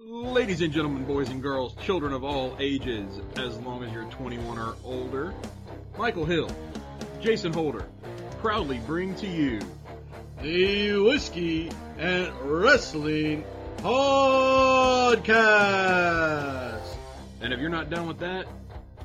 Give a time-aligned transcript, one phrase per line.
[0.00, 4.56] Ladies and gentlemen, boys and girls, children of all ages, as long as you're 21
[4.56, 5.34] or older,
[5.98, 6.48] Michael Hill,
[7.20, 7.84] Jason Holder,
[8.38, 9.58] proudly bring to you
[10.40, 13.42] the Whiskey and Wrestling
[13.78, 15.34] Podcast.
[17.40, 18.46] And if you're not done with that,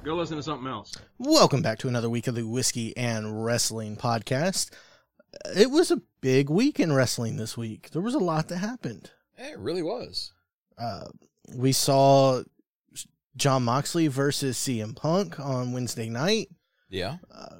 [0.04, 0.96] go listen to something else.
[1.18, 4.70] Welcome back to another week of the Whiskey and Wrestling Podcast.
[5.58, 7.90] It was a big week in wrestling this week.
[7.90, 9.10] There was a lot that happened.
[9.40, 10.34] It really was.
[10.78, 11.06] Uh,
[11.56, 12.42] we saw
[13.36, 16.50] Jon Moxley versus CM Punk on Wednesday night.
[16.90, 17.18] Yeah.
[17.34, 17.58] Uh,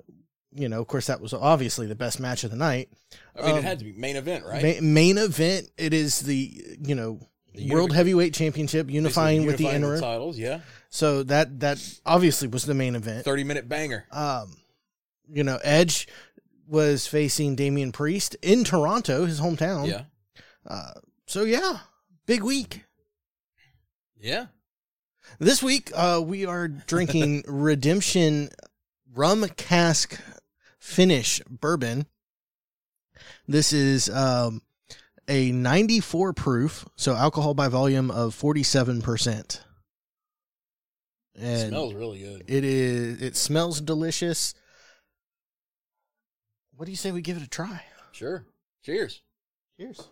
[0.56, 2.90] you know, of course, that was obviously the best match of the night.
[3.36, 4.64] I mean, Um, it had to be main event, right?
[4.82, 5.70] Ma- main event.
[5.78, 7.20] It is the you know
[7.56, 10.02] The World Heavyweight Championship unifying with the Unifying interim.
[10.02, 10.38] titles.
[10.38, 13.26] Yeah, So that that obviously was the main event.
[13.26, 14.06] thirty minute banger.
[14.12, 14.56] Um,
[15.32, 16.08] you know, Edge
[16.68, 19.88] was facing Damian Priest in Toronto, his hometown.
[19.88, 20.04] Yeah,
[20.68, 20.94] Uh,
[21.26, 21.80] so yeah,
[22.28, 22.86] big week.
[24.24, 24.46] Yeah.
[25.40, 28.50] This week, uh, we are drinking Redemption
[29.14, 30.20] Rum Cask
[30.80, 32.08] Finish Bourbon.
[33.48, 34.62] This is um,
[35.28, 39.60] a 94 proof, so alcohol by volume of 47%.
[41.36, 42.44] And smells really good.
[42.48, 43.22] it is.
[43.22, 44.54] It smells delicious.
[46.76, 47.84] What do you say we give it a try?
[48.12, 48.46] Sure.
[48.84, 49.22] Cheers.
[49.80, 50.08] Cheers.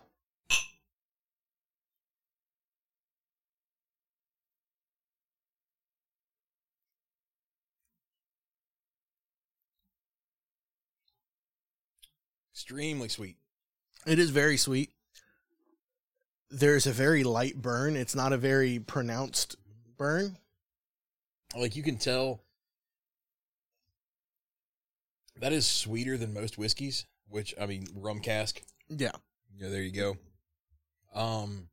[12.72, 13.36] Extremely sweet.
[14.06, 14.92] It is very sweet.
[16.50, 17.96] There's a very light burn.
[17.96, 19.56] It's not a very pronounced
[19.98, 20.38] burn.
[21.54, 22.40] Like you can tell,
[25.38, 27.04] that is sweeter than most whiskeys.
[27.28, 28.62] Which I mean, rum cask.
[28.88, 29.12] Yeah.
[29.54, 30.16] Yeah, there you go.
[31.14, 31.68] Um,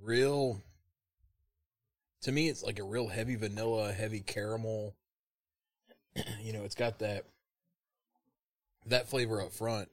[0.00, 0.62] real.
[2.22, 4.94] To me, it's like a real heavy vanilla, heavy caramel.
[6.40, 7.24] you know, it's got that
[8.90, 9.88] that flavor up front.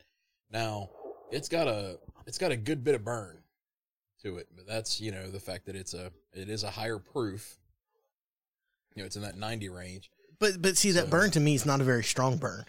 [0.52, 0.90] Now,
[1.32, 1.98] it's got a
[2.28, 3.38] it's got a good bit of burn
[4.24, 7.00] to it, but that's you know the fact that it's a it is a higher
[7.00, 7.58] proof.
[8.96, 10.10] You know, it's in that ninety range.
[10.40, 12.66] But but see that So- burn to me is not a very strong burn.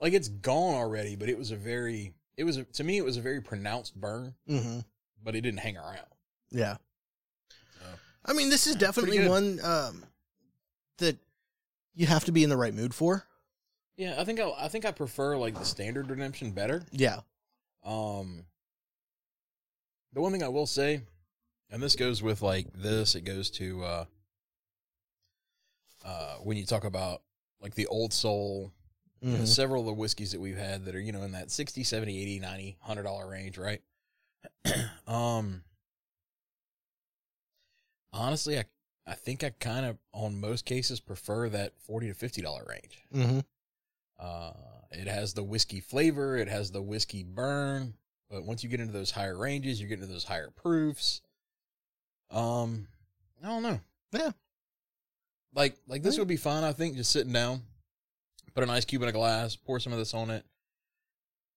[0.00, 3.04] Like it's gone already, but it was a very it was a, to me it
[3.04, 4.80] was a very pronounced burn, Mm-hmm.
[5.22, 5.98] but it didn't hang around.
[6.50, 6.76] Yeah.
[7.78, 7.86] So.
[8.24, 10.04] I mean, this is definitely one um,
[10.98, 11.16] that
[11.94, 13.26] you have to be in the right mood for.
[14.00, 16.82] Yeah, I think I, I think I prefer like the standard redemption better.
[16.90, 17.20] Yeah.
[17.84, 18.46] Um,
[20.14, 21.02] the one thing I will say,
[21.68, 24.04] and this goes with like this, it goes to uh,
[26.02, 27.20] uh, when you talk about
[27.60, 28.72] like the old soul,
[29.20, 29.46] you know, Mhm.
[29.46, 32.18] several of the whiskeys that we've had that are you know in that 60 70
[32.22, 33.82] 80 90 100 dollar range right
[35.06, 35.62] um
[38.14, 38.64] honestly i
[39.06, 43.02] i think i kind of on most cases prefer that 40 to 50 dollar range
[43.14, 43.40] Mm-hmm.
[44.20, 44.52] Uh
[44.92, 47.94] it has the whiskey flavor it has the whiskey burn
[48.28, 51.20] but once you get into those higher ranges you get into those higher proofs
[52.30, 52.86] um
[53.42, 53.80] i don't know
[54.12, 54.30] Yeah.
[55.54, 57.62] like like this would be fun i think just sitting down
[58.54, 60.44] put an ice cube in a glass pour some of this on it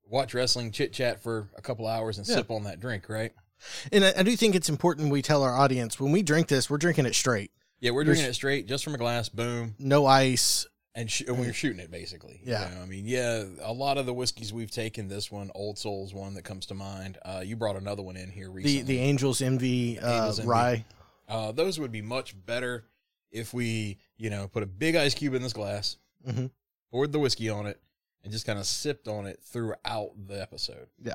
[0.07, 2.35] watch wrestling chit chat for a couple hours and Yeah.
[2.35, 3.34] sip on that drink right
[3.91, 6.69] And I, I do think it's important we tell our audience when we drink this,
[6.69, 9.75] we're drinking it straight, yeah we're There's- drinking it straight just from a glass boom
[9.80, 10.68] no ice.
[10.96, 12.70] And sh- when you're shooting it basically Yeah.
[12.70, 15.78] You know, i mean yeah a lot of the whiskeys we've taken this one old
[15.80, 18.94] soul's one that comes to mind uh you brought another one in here recently The
[18.94, 20.50] the Angels Envy, uh, Angels Envy.
[20.50, 20.86] rye.
[21.28, 22.86] uh those would be much better
[23.31, 26.52] if we you know put a big ice cube in this glass Mhm.
[26.92, 27.80] poured the whiskey on it
[28.24, 31.14] and just kind of sipped on it throughout the episode Yeah.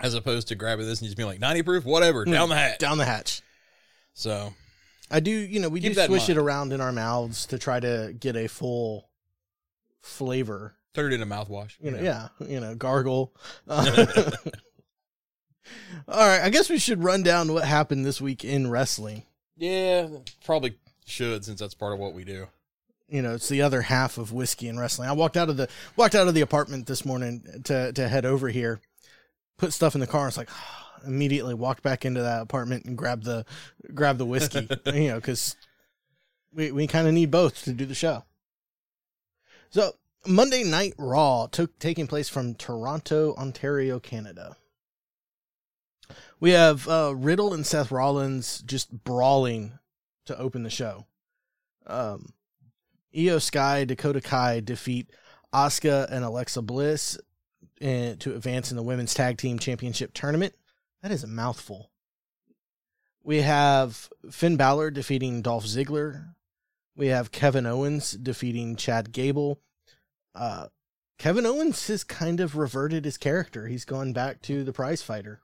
[0.00, 2.32] as opposed to grabbing this and just being like 90 proof whatever Mm.
[2.32, 3.42] down the hatch down the hatch.
[4.14, 4.54] so
[5.10, 7.78] I do, you know, we Keep do swish it around in our mouths to try
[7.80, 9.08] to get a full
[10.02, 10.74] flavor.
[10.94, 13.34] turn it into mouthwash You know, yeah, you know, gargle.
[13.68, 14.06] Uh,
[16.08, 19.24] all right, I guess we should run down what happened this week in wrestling.
[19.56, 20.08] yeah
[20.44, 20.76] probably
[21.06, 22.46] should since that's part of what we do
[23.08, 25.08] You know, it's the other half of whiskey and wrestling.
[25.08, 28.24] I walked out of the walked out of the apartment this morning to to head
[28.24, 28.80] over here,
[29.58, 30.28] put stuff in the car.
[30.28, 30.48] It's like
[31.06, 33.44] immediately walked back into that apartment and grabbed the
[33.94, 34.68] grabbed the whiskey.
[34.86, 35.56] you know, because
[36.52, 38.24] we we kind of need both to do the show.
[39.70, 39.92] So
[40.26, 44.56] Monday Night Raw took taking place from Toronto, Ontario, Canada.
[46.40, 49.78] We have uh, Riddle and Seth Rollins just brawling
[50.26, 51.06] to open the show.
[51.86, 52.32] Um,
[53.14, 55.10] Iyo Sky, Dakota Kai defeat
[55.52, 57.18] Asuka and Alexa Bliss
[57.80, 60.54] and to advance in the women's tag team championship tournament.
[61.04, 61.90] That is a mouthful.
[63.22, 66.28] We have Finn Balor defeating Dolph Ziggler.
[66.96, 69.60] We have Kevin Owens defeating Chad Gable.
[70.34, 70.68] Uh,
[71.18, 73.66] Kevin Owens has kind of reverted his character.
[73.66, 75.42] He's gone back to the prize fighter.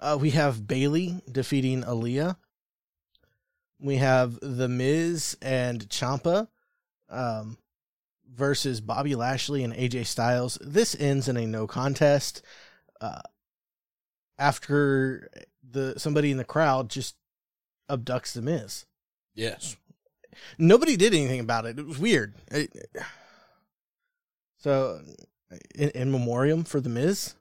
[0.00, 2.38] Uh, we have Bayley defeating Aliyah.
[3.78, 6.48] We have The Miz and Ciampa
[7.10, 7.58] um,
[8.34, 10.56] versus Bobby Lashley and AJ Styles.
[10.62, 12.40] This ends in a no contest.
[13.00, 13.20] Uh,
[14.38, 15.30] after
[15.68, 17.16] the somebody in the crowd just
[17.90, 18.84] abducts The Miz.
[19.34, 19.76] Yes.
[20.58, 21.78] Nobody did anything about it.
[21.78, 22.34] It was weird.
[22.50, 22.72] It-
[24.58, 25.00] so,
[25.74, 27.34] in, in memoriam for The Miz.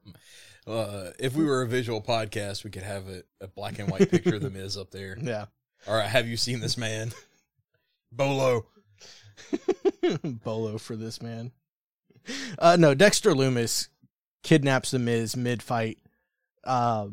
[0.68, 4.10] Uh, if we were a visual podcast, we could have a, a black and white
[4.12, 5.18] picture of the Miz up there.
[5.22, 5.46] Yeah.
[5.88, 7.12] All right, have you seen this man?
[8.12, 8.66] Bolo.
[10.24, 11.52] Bolo for this man.
[12.58, 13.90] Uh, no, Dexter Lumis
[14.46, 15.98] kidnaps the Miz mid fight.
[16.64, 17.08] Uh,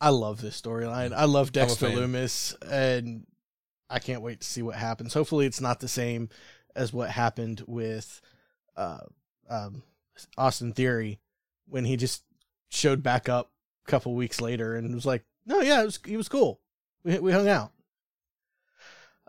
[0.00, 1.14] I love this storyline.
[1.14, 1.88] I love Dexter.
[1.88, 3.26] Lumis, and
[3.88, 5.14] I can't wait to see what happens.
[5.14, 6.28] Hopefully, it's not the same
[6.74, 8.20] as what happened with
[8.76, 8.98] uh,
[9.48, 9.84] um,
[10.36, 11.20] Austin Theory
[11.68, 12.24] when he just
[12.70, 13.52] showed back up
[13.86, 16.60] a couple weeks later and was like, "No, yeah, it was, he was cool.
[17.04, 17.70] We we hung out."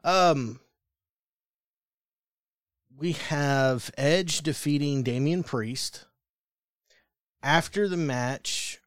[0.03, 0.59] Um,
[2.97, 6.05] we have Edge defeating Damian Priest.
[7.45, 8.79] After the match,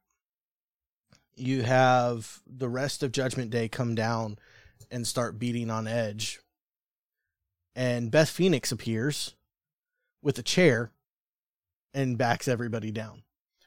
[1.36, 4.36] you have the rest of Judgment Day come down
[4.90, 6.40] and start beating on Edge.
[7.76, 9.36] And Beth Phoenix appears
[10.22, 10.90] with a chair
[11.94, 13.22] and backs everybody down.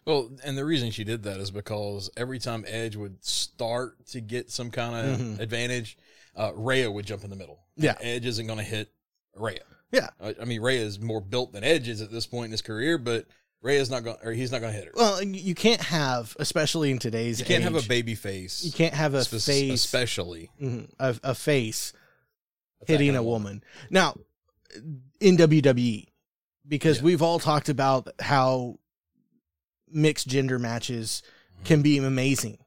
[0.06, 4.20] Well, and the reason she did that is because every time Edge would start to
[4.20, 5.40] get some kind of Mhm.
[5.40, 5.98] advantage,
[6.36, 7.62] uh, Rhea would jump in the middle.
[7.78, 7.96] Yeah.
[8.02, 8.92] Edge isn't going to hit
[9.36, 9.64] Rhea.
[9.94, 10.10] Yeah.
[10.20, 12.62] I, I mean, Rhea is more built than Edge is at this point in his
[12.62, 13.26] career, but
[13.62, 14.94] Rhea's not going, or he's not going to hit her.
[14.96, 18.64] Well, you can't have, especially in today's you can't have a baby face.
[18.64, 21.94] You can't have a spe- face, especially mhm, a, a face
[22.88, 23.64] hitting a woman.
[23.92, 24.16] Now,
[25.20, 26.08] in WWE,
[26.68, 27.04] because Yeah.
[27.04, 28.80] we've all talked about how
[29.92, 31.22] mixed gender matches
[31.64, 32.58] can be amazing.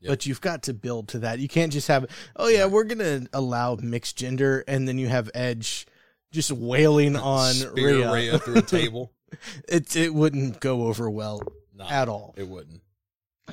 [0.00, 0.08] Yep.
[0.10, 1.38] But you've got to build to that.
[1.38, 2.06] You can't just have,
[2.36, 5.86] oh yeah, we're gonna allow mixed gender, and then you have Edge
[6.32, 8.12] just wailing on Spear Rhea.
[8.12, 9.12] Rhea through a table.
[9.68, 11.42] it it wouldn't go over well
[11.88, 12.34] at all.
[12.36, 12.82] it wouldn't.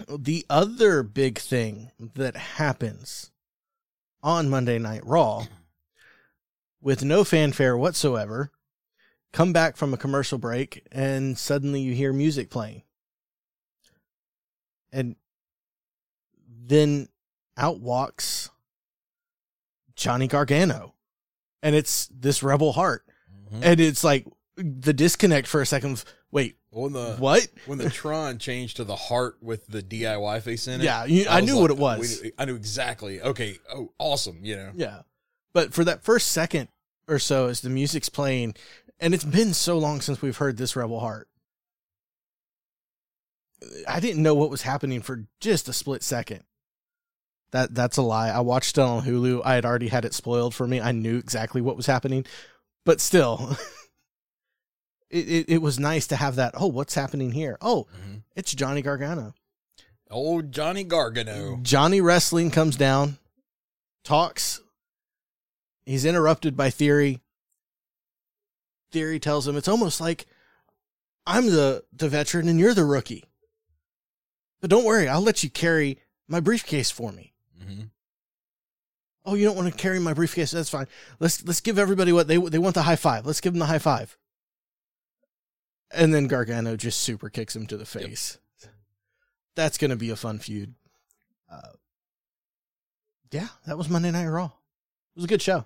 [0.08, 3.32] The other big thing that happens
[4.22, 5.46] on Monday Night Raw,
[6.82, 8.52] with no fanfare whatsoever,
[9.34, 12.84] come back from a commercial break, and suddenly you hear music playing.
[14.92, 15.16] And
[16.48, 17.10] then
[17.58, 18.50] out walks
[19.96, 20.96] Johnny Gargano.
[21.62, 23.06] And it's this rebel heart.
[23.52, 23.60] Mhm.
[23.64, 24.26] And it's like
[24.60, 26.04] the disconnect for a second.
[26.32, 27.48] Wait, When the what?
[27.66, 31.26] when the Tron changed to the heart with the DIY face in it, Yeah, you,
[31.30, 32.24] I, knew what it was.
[32.38, 33.22] I knew exactly.
[33.22, 34.40] Okay, oh, awesome.
[34.44, 35.02] You know, Yeah.
[35.54, 36.68] But for that first second
[37.08, 38.56] or so as the music's playing,
[39.00, 41.28] and it's been so long since we've heard this Rebel Heart.
[43.88, 46.44] I didn't know what was happening for just a split second.
[47.52, 48.30] That that's a lie.
[48.30, 49.42] I watched it on Hulu.
[49.44, 50.80] I had already had it spoiled for me.
[50.80, 52.26] I knew exactly what was happening.
[52.86, 53.58] But still
[55.10, 57.58] it, it, it was nice to have that, oh, what's happening here?
[57.62, 58.24] Oh, Mhm.
[58.36, 59.34] it's Johnny Gargano.
[60.12, 61.60] old Johnny Gargano.
[61.62, 63.18] Johnny Wrestling comes down,
[64.04, 64.62] talks.
[65.86, 67.22] He's interrupted by Theory.
[68.92, 70.26] Theory tells him it's almost like
[71.28, 73.24] I'm the, the veteran and you're the rookie.
[74.62, 77.34] But don't worry, I'll let you carry my briefcase for me.
[77.62, 77.84] hmm
[79.26, 80.50] Oh, you don't want to carry my briefcase?
[80.52, 80.88] That's fine.
[81.20, 83.28] Let's let's give everybody what they they want the high five.
[83.28, 84.18] Let's give them the high five.
[85.92, 88.38] And then Gargano just super kicks him to the face.
[89.56, 90.76] That's going to be a fun feud.
[91.52, 91.74] Uh,
[93.32, 94.46] yeah, that was Monday Night Raw.
[94.46, 94.52] It
[95.16, 95.66] was a good show.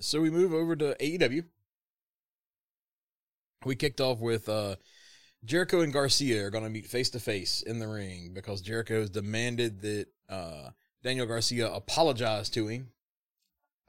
[0.00, 1.44] So we move over to AEW.
[3.64, 4.76] We kicked off with uh,
[5.44, 9.00] Jericho and Garcia are going to meet face to face in the ring because Jericho
[9.00, 10.70] has demanded that uh,
[11.02, 12.88] Daniel Garcia apologize to him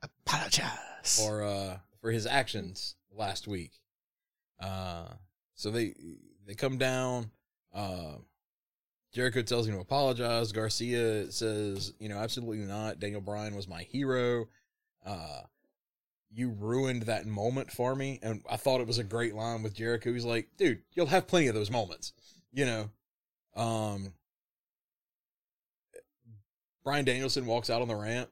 [0.03, 1.23] Apologize.
[1.23, 3.71] for uh, for his actions last week.
[4.62, 5.08] Uh,
[5.56, 5.94] so they
[6.46, 7.32] they come down.
[7.74, 8.15] Uh,
[9.13, 10.51] Jericho tells him to apologize.
[10.51, 13.00] Garcia says, "You know, absolutely not.
[13.00, 14.48] Daniel Bryan was my hero.
[15.06, 15.41] Uh,
[16.34, 19.74] you ruined that moment for me." And I thought it was a great line with
[19.74, 20.13] Jericho.
[20.13, 22.13] He's like, "Dude, you'll have plenty of those moments."
[22.53, 22.89] You know.
[23.56, 24.13] Um,
[26.84, 28.32] Bryan Danielson walks out on the ramp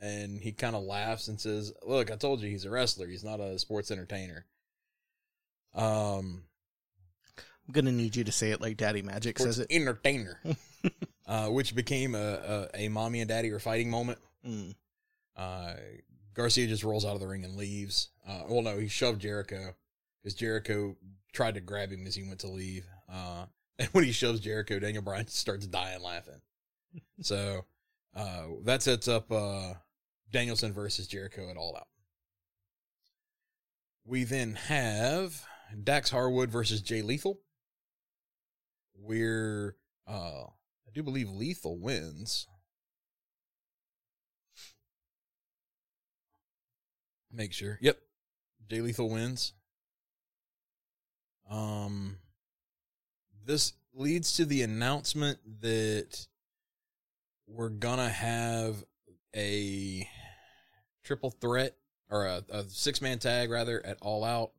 [0.00, 3.08] and he kind of laughs and says, "Look, I told you he's a wrestler.
[3.08, 4.46] He's not a sports entertainer."
[5.74, 6.44] Um,
[7.66, 9.66] I'm gonna need you to say it like Daddy Magic says it.
[9.70, 10.40] entertainer,
[11.26, 14.18] uh, which became a, a a mommy and daddy are fighting moment.
[14.46, 14.74] Mm.
[15.36, 15.74] Uh,
[16.34, 18.10] Garcia just rolls out of the ring and leaves.
[18.28, 19.74] Uh, well, no, he shoved Jericho
[20.22, 20.96] because Jericho
[21.32, 22.86] tried to grab him as he went to leave.
[23.10, 23.46] Uh,
[23.78, 26.40] and when he shoves Jericho, Daniel Bryan starts dying laughing.
[27.20, 27.64] so
[28.14, 29.74] uh, that sets up uh,
[30.30, 31.88] Danielson versus Jericho at All Out.
[34.06, 35.46] We then have
[35.82, 37.40] Dax Harwood versus Jay Lethal.
[38.94, 42.46] Where uh, I do believe Lethal wins.
[47.32, 47.78] Make sure.
[47.80, 47.98] Yep.
[48.68, 49.52] Jay Lethal wins.
[51.50, 52.16] Um
[53.44, 56.26] this leads to the announcement that
[57.46, 58.82] we're gonna have
[59.36, 60.08] a
[61.02, 61.76] triple threat
[62.08, 64.52] or a, a six man tag rather at all out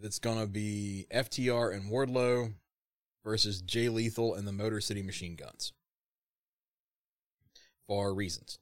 [0.00, 2.52] that's gonna be FTR and Wardlow
[3.24, 5.72] versus Jay Lethal and the Motor City Machine Guns
[7.86, 8.58] for reasons.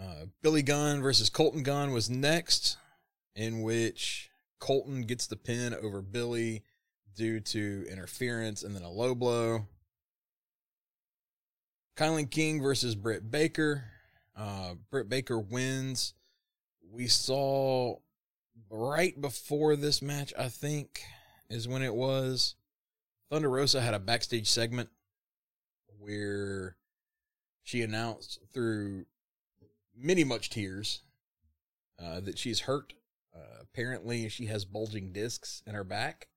[0.00, 2.76] Uh, Billy Gunn versus Colten Gunn was next,
[3.34, 6.62] in which Colton gets the pin over Billy
[7.16, 9.66] due to interference and then a low blow.
[11.96, 13.84] Kylan King versus Britt Baker.
[14.36, 16.14] Uh, Britt Baker wins.
[16.92, 17.96] We saw
[18.70, 21.02] right before this match, I think,
[21.48, 22.54] is when it was.
[23.30, 24.88] Thunder Rosa had a backstage segment
[25.98, 26.76] where
[27.62, 29.04] she announced through
[29.96, 31.02] many much tears
[32.02, 32.94] uh, that she's hurt.
[33.34, 36.28] Uh, apparently, she has bulging discs in her back.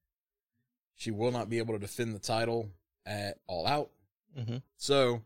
[0.95, 2.69] She will not be able to defend the title
[3.05, 3.91] at All Out.
[4.37, 4.57] Mm-hmm.
[4.77, 5.21] So,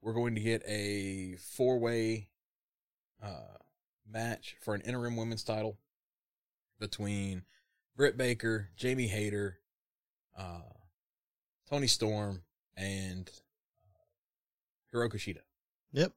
[0.00, 2.28] we're going to get a four way
[3.22, 3.58] uh,
[4.08, 5.76] match for an interim women's title
[6.78, 7.42] between
[7.96, 9.58] Britt Baker, Jamie Hayter,
[10.36, 10.60] uh,
[11.68, 12.42] Toni Storm,
[12.76, 13.30] and
[14.94, 15.40] uh, Hikaru Shida.
[15.92, 16.12] Yep.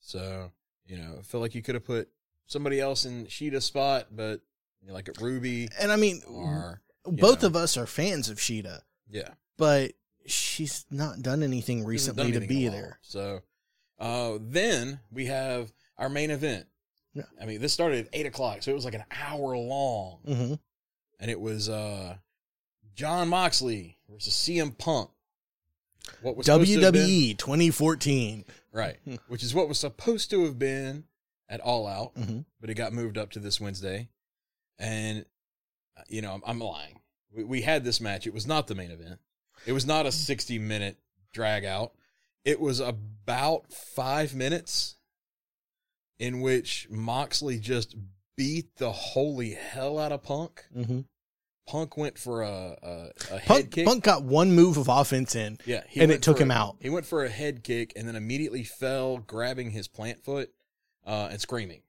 [0.00, 0.50] So,
[0.86, 2.08] you know, I feel like you could have put
[2.46, 4.40] somebody else in Shida's spot, but
[4.80, 7.48] you know, like at Ruby And I mean, or both know.
[7.48, 9.28] of us are fans of Sheeta, yeah,
[9.58, 9.92] but
[10.26, 12.98] she's not done anything recently done to be there.
[13.02, 13.40] So,
[13.98, 16.66] uh, then we have our main event.
[17.14, 17.24] Yeah.
[17.40, 20.54] I mean, this started at eight o'clock, so it was like an hour long, Mm-hmm.
[21.18, 22.16] and it was uh,
[22.94, 25.10] Jon Moxley versus CM Punk.
[26.22, 28.44] What was supposed to have been- WWE 2014.
[28.72, 28.96] right?
[29.28, 31.04] Which is what was supposed to have been
[31.48, 32.14] at All Out.
[32.14, 32.44] Mhm.
[32.60, 34.08] but it got moved up to this Wednesday.
[34.78, 35.24] And,
[35.96, 37.00] uh, you know, I'm, I'm lying.
[37.34, 38.26] We, we had this match.
[38.26, 39.18] It was not the main event.
[39.66, 40.96] It was not a 60 minute
[41.32, 41.92] drag out.
[42.44, 44.96] It was about five minutes
[46.20, 47.96] in which Moxley just
[48.36, 50.62] beat the holy hell out of Punk.
[50.76, 51.00] Mm-hmm.
[51.66, 53.86] Punk went for a, a, a head Punk, kick.
[53.86, 55.58] Punk got one move of offense in.
[55.66, 56.76] Yeah, he and it took him a- out.
[56.80, 60.50] He went for a head kick and then immediately fell, grabbing his plant foot
[61.06, 61.82] uh, and screaming.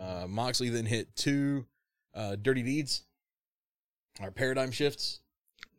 [0.00, 1.66] Uh, Moxley then hit two
[2.14, 3.02] uh, dirty deeds,
[4.22, 5.20] or paradigm shifts,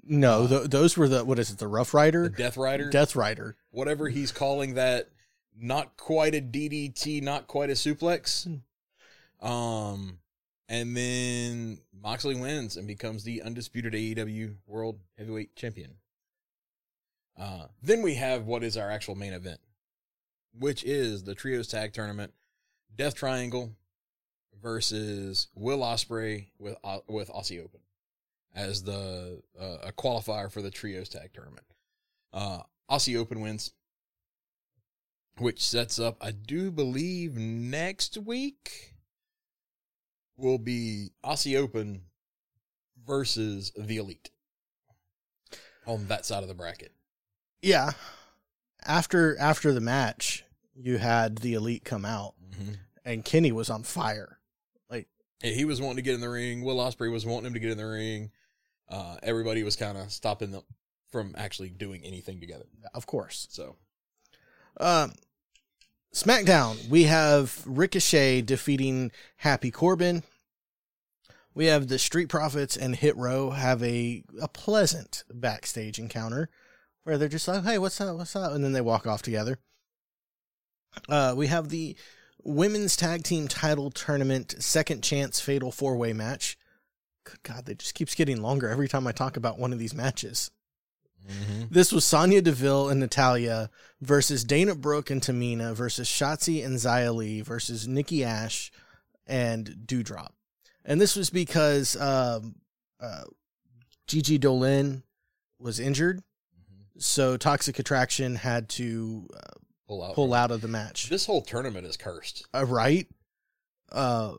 [0.03, 1.57] No, th- those were the what is it?
[1.57, 3.55] The Rough the Rider, Death Rider, Death Rider.
[3.71, 5.09] whatever he's calling that.
[5.59, 8.61] Not quite a DDT, not quite a suplex.
[9.41, 10.19] Um,
[10.69, 15.95] and then Moxley wins and becomes the undisputed AEW World Heavyweight Champion.
[17.39, 19.59] Uh, then we have what is our actual main event,
[20.57, 22.33] which is the Trios Tag Tournament,
[22.95, 23.75] Death Triangle
[24.61, 27.81] versus Will Ospreay with uh, with Aussie Open
[28.55, 31.65] as the uh, a qualifier for the Trios Tag Tournament.
[32.33, 33.71] Uh, Aussie Open wins,
[35.39, 38.95] which sets up, I do believe, next week
[40.35, 42.01] will be Aussie Open
[43.05, 44.29] versus the Elite
[45.85, 46.91] on that side of the bracket.
[47.61, 47.91] Yeah.
[48.85, 50.43] After after the match,
[50.75, 52.73] you had the elite come out, Mm-hmm.
[53.05, 54.33] and Kenny was on fire.
[55.43, 56.63] Yeah, he was wanting to get in the ring.
[56.63, 58.31] Will Ospreay was wanting him to get in the ring.
[58.89, 60.63] Uh, everybody was kind of stopping them
[61.11, 62.65] from actually doing anything together.
[62.95, 63.45] Of course.
[63.51, 63.75] So
[64.79, 65.13] Um,
[66.13, 70.23] SmackDown, we have Ricochet defeating Happy Corbin.
[71.53, 76.49] We have the Street Profits and Hit Row have a, a pleasant backstage encounter
[77.03, 78.15] where they're just like, hey, what's up?
[78.17, 78.51] What's up?
[78.51, 79.59] And then they walk off together.
[81.09, 81.95] Uh, we have the
[82.43, 86.57] Women's Tag Team Title Tournament Second Chance Fatal Four Way match.
[87.25, 89.93] Good God, they just keeps getting longer every time I talk about one of these
[89.93, 90.51] matches.
[91.69, 93.69] This was Sonya Deville and Natalya
[94.01, 98.71] versus Dana Brooke and Tamina versus Shotzi and Xia Li versus Nikki Ash
[99.25, 100.29] and Doudrop.
[100.85, 102.55] And this was because um,
[103.01, 103.23] uh,
[104.07, 105.03] Gigi Dolin
[105.59, 106.21] was injured,
[106.57, 107.01] Mhm.
[107.01, 109.39] so Toxic Attraction had to uh,
[109.87, 110.15] Pull out.
[110.15, 111.09] pull out of the match.
[111.09, 112.45] This whole tournament is cursed.
[112.55, 113.07] uh, right?
[113.91, 114.35] Uh,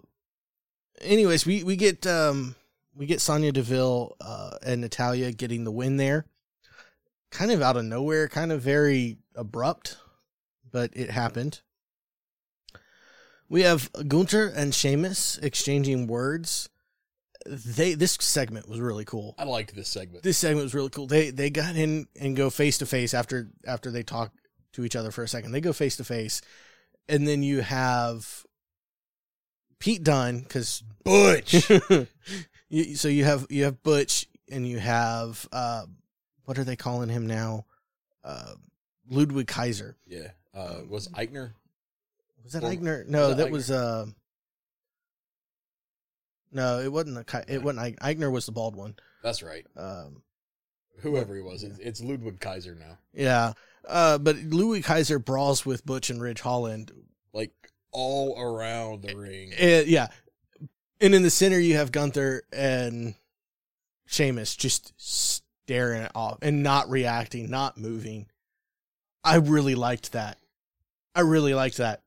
[1.01, 2.55] anyways, we we get um
[2.95, 6.25] we get Sonya Deville uh, and Natalya getting the win there,
[7.31, 9.97] kind of out of nowhere, kind of very abrupt,
[10.71, 11.61] but it happened.
[13.49, 16.69] We have Gunther and Sheamus exchanging words.
[17.47, 19.35] They this segment was really cool.
[19.39, 20.23] I liked this segment.
[20.23, 21.07] This segment was really cool.
[21.07, 24.33] They they got in and go face to face after after they talk
[24.73, 25.53] to each other for a second.
[25.53, 26.43] They go face to face,
[27.09, 28.45] and then you have
[29.79, 31.71] Pete Dunne because Butch.
[32.69, 35.85] you, so you have you have Butch and you have uh,
[36.49, 37.67] what are they calling him now?
[38.25, 38.55] Uh,
[39.11, 39.97] Ludwig Kaiser.
[40.07, 40.29] yeah.
[40.55, 41.53] Uh, was Aichner?
[42.43, 43.07] Was that Or- Aichner?
[43.07, 43.53] No, was that that Aichner?
[43.53, 44.07] was uh.
[46.51, 47.27] No, it wasn't.
[47.27, 47.85] Ki- it wasn't.
[47.85, 48.97] Eich- Aichner was the bald one.
[49.23, 49.67] That's right.
[49.77, 50.23] Um,
[51.01, 52.99] Whoever he was, it's, it's Ludwig Kaiser now.
[53.13, 53.53] yeah,
[53.87, 56.91] uh, but Louis Kaiser brawls with Butch and Ridge Holland.
[57.35, 57.53] Like
[57.93, 59.53] all around the ring.
[59.53, 60.09] Uh, yeah,
[61.01, 63.15] and in the center you have Gunther and
[64.07, 64.93] Sheamus just
[65.69, 68.25] staring it off and not reacting, not moving.
[69.23, 70.39] I really liked that.
[71.15, 72.01] I really liked that.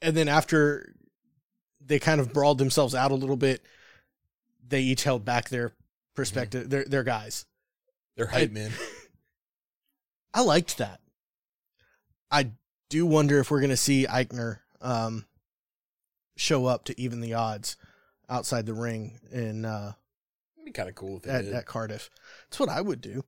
[0.00, 0.94] And then after
[1.78, 3.62] they kind of brawled themselves out a little bit,
[4.66, 5.72] they each held back their
[6.14, 7.44] perspective, their their guys.
[8.16, 8.72] They're hype men.
[10.34, 11.00] I liked that.
[12.30, 12.52] I
[12.88, 15.26] do wonder if we're going to see Aichner um,
[16.34, 17.76] show up to even the odds
[18.26, 19.92] outside the ring in uh,
[20.56, 22.08] It'd be kind of cool at, at Cardiff.
[22.48, 23.24] That's what I would do,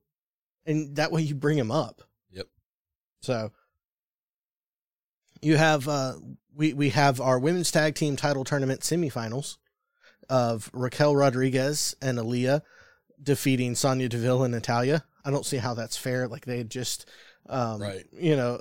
[0.65, 2.01] and that way you bring him up.
[2.31, 2.47] Yep.
[3.21, 3.51] So
[5.41, 6.15] you have uh,
[6.55, 9.57] we we have our women's tag team title tournament semifinals
[10.29, 12.61] of Raquel Rodriguez and Aliyah
[13.21, 15.03] defeating Sonya Deville and Natalya.
[15.25, 16.27] I don't see how that's fair.
[16.27, 17.09] Like they had just,
[17.49, 18.05] um, Right.
[18.13, 18.59] You know,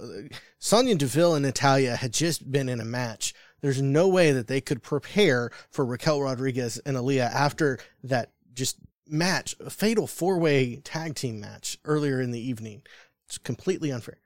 [0.58, 3.34] Sonya Deville and Natalya had just been in a match.
[3.60, 8.78] There's no way that they could prepare for Raquel Rodriguez and Aliyah after that just
[9.08, 12.82] match, a fatal four way tag team match earlier in the evening.
[13.26, 14.18] It's completely unfair.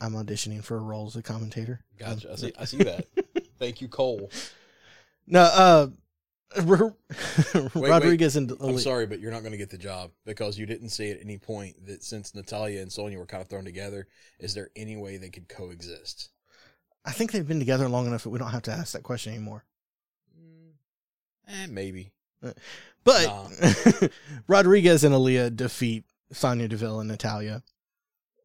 [0.00, 1.80] I'm auditioning for a role as a commentator.
[1.98, 2.32] Gotcha.
[2.32, 2.52] I see.
[2.58, 3.06] I see that.
[3.58, 4.30] Thank you, Cole.
[5.26, 5.86] No, uh,
[7.74, 7.90] wait.
[7.90, 10.90] Rodriguez and I'm sorry, but you're not going to get the job because you didn't
[10.90, 14.06] say at any point that since Natalya and Sonya were kind of thrown together,
[14.38, 16.28] is there any way they could coexist?
[17.04, 19.32] I think they've been together long enough that we don't have to ask that question
[19.32, 19.64] anymore.
[21.48, 22.10] Eh, maybe.
[23.04, 24.12] But
[24.48, 27.62] Rodriguez and Aliyah defeat Sonya Deville and Natalya.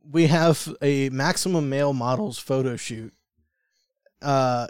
[0.09, 3.13] We have a maximum male models photo shoot.
[4.21, 4.67] Uh,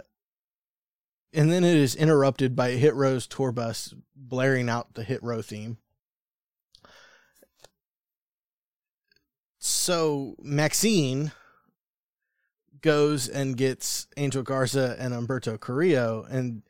[1.32, 5.42] and then it is interrupted by Hit Row's tour bus blaring out the Hit Row
[5.42, 5.78] theme.
[9.58, 11.32] So Maxxine
[12.80, 16.62] goes and gets Angel Garza and Humberto Carrillo, and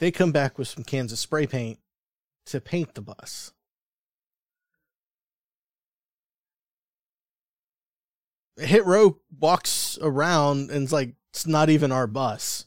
[0.00, 1.78] they come back with some cans of spray paint
[2.46, 3.52] to paint the bus.
[8.56, 12.66] Hit Row walks around and it's like, it's not even our bus.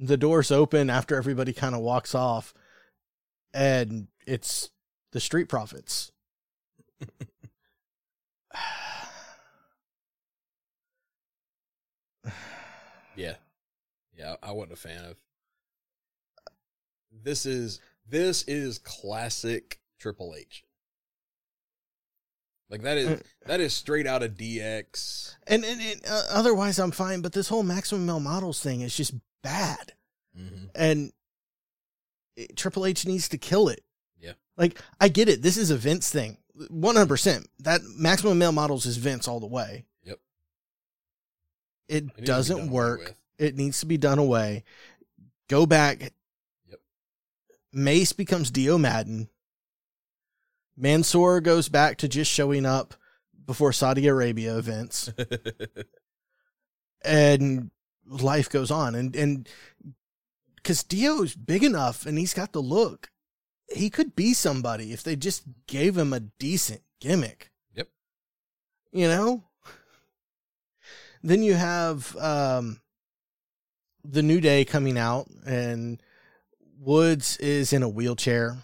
[0.00, 2.52] The doors open after everybody kind of walks off,
[3.54, 4.70] and it's
[5.12, 6.10] the Street Profits.
[13.16, 13.36] Yeah.
[14.14, 15.16] Yeah, I wasn't a fan of.
[17.26, 20.62] This is this is classic Triple H.
[22.70, 25.34] Like that is that is straight out of DX.
[25.48, 28.96] And, and, and uh, otherwise, I'm fine, but this whole Maximum Male Models thing is
[28.96, 29.12] just
[29.42, 29.92] bad.
[30.38, 30.66] Mm-hmm.
[30.76, 31.12] and
[32.36, 33.82] it- Triple H needs to kill it.
[34.20, 34.32] Yeah.
[34.56, 35.42] Like I get it.
[35.42, 36.38] This is a Vince thing.
[36.56, 37.44] 100%.
[37.58, 39.84] That maximum male models is Vince all the way.
[40.04, 40.18] Yep.
[41.88, 43.14] It, It needs to be doesn't work.
[43.38, 44.62] It needs to be done away.
[45.48, 46.12] Go back.
[47.76, 49.28] Mace becomes Dio Maddin.
[50.78, 52.94] Mansoor goes back to just showing up
[53.44, 55.12] before Saudi Arabia events
[57.04, 57.70] and
[58.06, 59.48] life goes on and and
[60.56, 63.10] because Dio's big enough and he's got the look,
[63.68, 67.52] he could be somebody if they just gave him a decent gimmick.
[67.74, 67.88] Yep.
[68.90, 69.44] You know.
[71.22, 72.80] Then you have um,
[74.04, 76.00] the New Day coming out, and
[76.78, 78.58] Woods is in a wheelchair,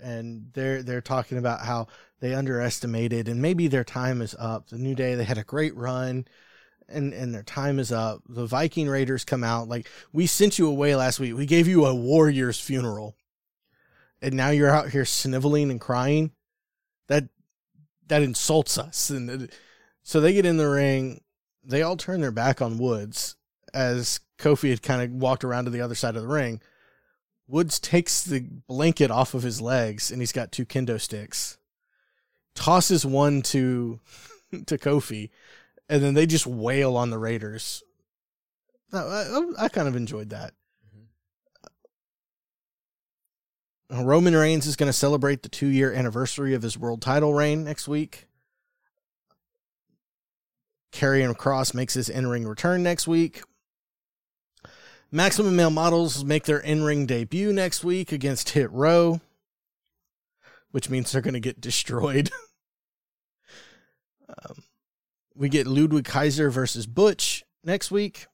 [0.00, 1.86] and they're they're talking about how
[2.20, 4.68] they underestimated and maybe their time is up.
[4.68, 6.26] The New Day they had a great run
[6.88, 8.22] and and their time is up.
[8.28, 11.36] The Viking Raiders come out like we sent you away last week.
[11.36, 13.16] We gave you a warrior's funeral.
[14.22, 16.32] and now you're out here sniveling and crying.
[17.08, 17.28] That
[18.08, 19.10] that insults us.
[19.10, 19.50] And
[20.02, 21.22] so they get in the ring.
[21.64, 23.36] They all turn their back on Woods
[23.74, 26.60] as Kofi had kind of walked around to the other side of the ring.
[27.48, 31.58] Woods takes the blanket off of his legs and he's got two kendo sticks.
[32.54, 34.00] Tosses one to
[34.66, 35.30] to Kofi,
[35.88, 37.82] and then they just wail on the Raiders.
[38.92, 40.54] I, I, I kind of enjoyed that.
[43.92, 47.34] Uh, Roman Reigns is going to celebrate the two year anniversary of his world title
[47.34, 48.26] reign next week.
[50.92, 53.42] Karrion Kross makes his in ring return next week.
[55.10, 59.20] Maximum Male Models make their in ring debut next week against Hit Row,
[60.70, 62.30] which means they're going to get destroyed.
[64.28, 64.64] um,
[65.34, 68.26] we get Ludwig Kaiser versus Butch next week.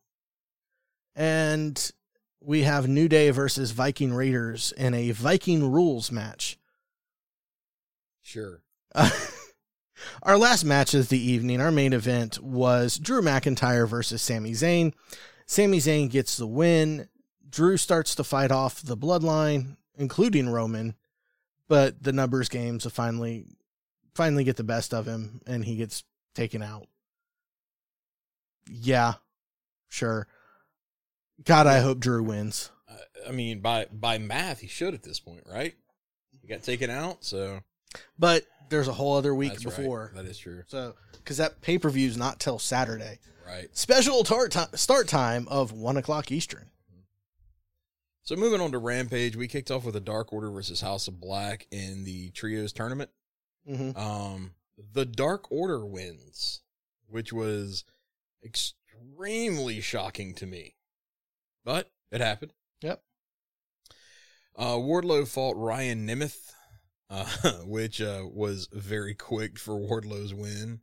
[1.14, 1.92] And
[2.40, 6.58] we have New Day versus Viking Raiders in a Viking rules match.
[8.22, 8.62] Sure.
[10.22, 14.94] our last match of the evening, our main event was Drew McIntyre versus Sami Zayn.
[15.46, 17.08] Sami Zayn gets the win.
[17.48, 20.94] Drew starts to fight off the bloodline, including Roman,
[21.68, 23.46] but the numbers games finally
[24.14, 26.86] finally get the best of him and he gets taken out.
[28.70, 29.14] Yeah.
[29.88, 30.26] Sure.
[31.44, 32.70] God, I hope Drew wins.
[33.26, 35.74] I- mean, by by math, he should at this point, right?
[36.40, 37.60] He got taken out, so
[38.18, 39.76] But there's a whole other week that's right.
[39.76, 40.12] before.
[40.14, 43.18] That is true, So, because that pay per view is not till Saturday.
[43.46, 43.68] Right?
[43.76, 46.70] Special tar- ti- start time of one o'clock Eastern.
[48.24, 51.20] So moving on to Rampage, we kicked off with a Dark Order versus House of
[51.20, 53.10] Black in the trios tournament.
[53.68, 53.98] Mm-hmm.
[53.98, 54.52] Um,
[54.92, 56.60] the Dark Order wins,
[57.08, 57.84] which was
[58.44, 60.76] extremely shocking to me,
[61.64, 62.52] but it happened.
[62.80, 63.02] Yep.
[64.56, 66.52] Uh, Wardlow fought Ryan Nemeth,
[67.10, 67.24] uh,
[67.64, 70.80] which uh, was very quick for Wardlow's win.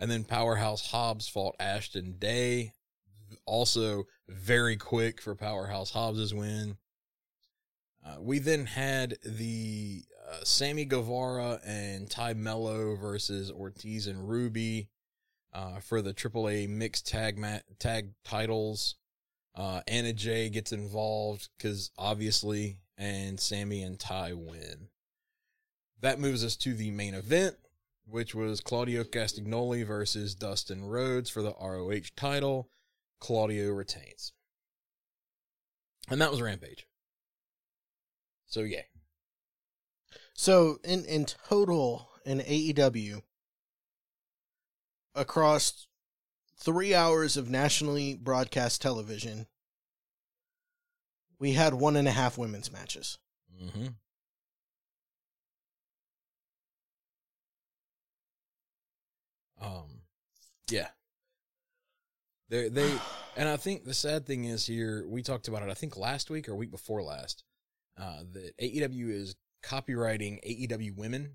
[0.00, 2.72] And then Powerhouse Hobbs fought Ashton Day,
[3.44, 6.78] also very quick for Powerhouse Hobbs's win.
[8.04, 14.88] Uh, we then had the uh, Sammy Guevara and Ty Melo versus Ortiz and Ruby
[15.52, 18.94] uh, for the AAA mixed tag mat- tag titles.
[19.54, 24.88] Uh, Anna Jay gets involved because obviously, and Sammy and Ty win.
[26.00, 27.56] That moves us to the main event,
[28.10, 32.68] which was Claudio Castagnoli versus Dustin Rhodes for the ROH title.
[33.20, 34.32] Claudio retains.
[36.08, 36.86] And that was Rampage.
[38.46, 38.82] So, yeah.
[40.34, 43.20] So in in total in AEW
[45.14, 45.86] across
[46.58, 49.48] three hours of nationally broadcast television,
[51.38, 53.18] we had one and a half women's matches.
[53.62, 53.88] Mm-hmm.
[59.60, 60.02] Um,
[60.70, 60.88] yeah.
[62.48, 62.92] They they
[63.36, 65.70] and I think the sad thing is here we talked about it.
[65.70, 67.44] I think last week or week before last,
[67.98, 71.34] uh, that AEW is copywriting AEW women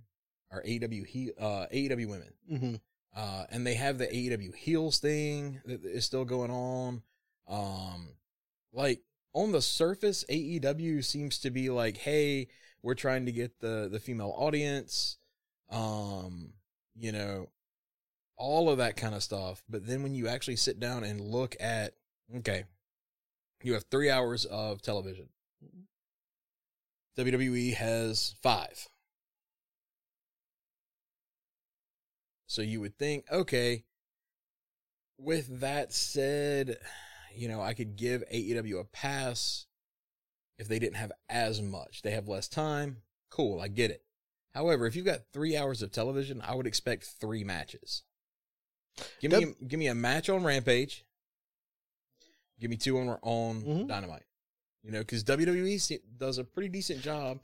[0.52, 2.34] or AEW he uh AEW women.
[2.52, 2.76] Mm-hmm.
[3.16, 7.02] Uh, and they have the AEW heels thing that is still going on.
[7.48, 8.10] Um,
[8.74, 9.02] like
[9.34, 12.48] on the surface, AEW seems to be like, hey,
[12.82, 15.18] we're trying to get the the female audience,
[15.70, 16.54] um,
[16.96, 17.50] you know,
[18.38, 19.64] all of that kind of stuff.
[19.70, 21.94] But then when you actually sit down and look at,
[22.38, 22.66] okay,
[23.64, 25.30] you have three hours of television.
[27.18, 28.88] WWE has five.
[32.48, 33.84] So you would think, okay,
[35.18, 36.78] with that said,
[37.34, 39.66] you know, I could give AEW a pass
[40.58, 42.02] if they didn't have as much.
[42.02, 42.98] They have less time.
[43.30, 44.04] Cool, I get it.
[44.54, 48.04] However, if you've got three hours of television, I would expect three matches.
[49.22, 51.06] Give me give me a match on Rampage.
[52.60, 53.88] Give me two on on Mhm.
[53.88, 54.24] Dynamite.
[54.84, 57.40] You know, because WWE does a pretty decent job.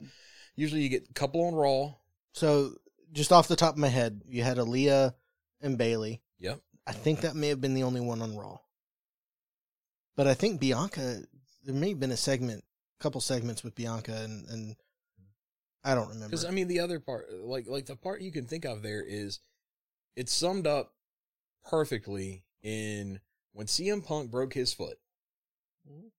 [0.54, 1.94] Usually, you get a couple on Raw.
[2.32, 2.76] So
[3.12, 5.14] just off the top of my head, you had Aliyah
[5.60, 6.22] and Bayley.
[6.38, 6.60] Yep.
[6.86, 8.58] I think that may have been the only one on Raw.
[10.16, 11.22] But I think Bianca,
[11.64, 12.64] there may have been a segment,
[12.98, 14.76] a couple segments with Bianca, and, and
[15.84, 16.28] I don't remember.
[16.28, 19.02] Because I mean, the other part, like like the part you can think of there
[19.02, 19.40] is,
[20.16, 20.94] it's summed up
[21.64, 23.20] perfectly in
[23.52, 24.98] when CM Punk broke his foot.
[25.88, 26.10] Mhm.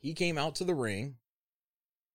[0.00, 1.18] He came out to the ring,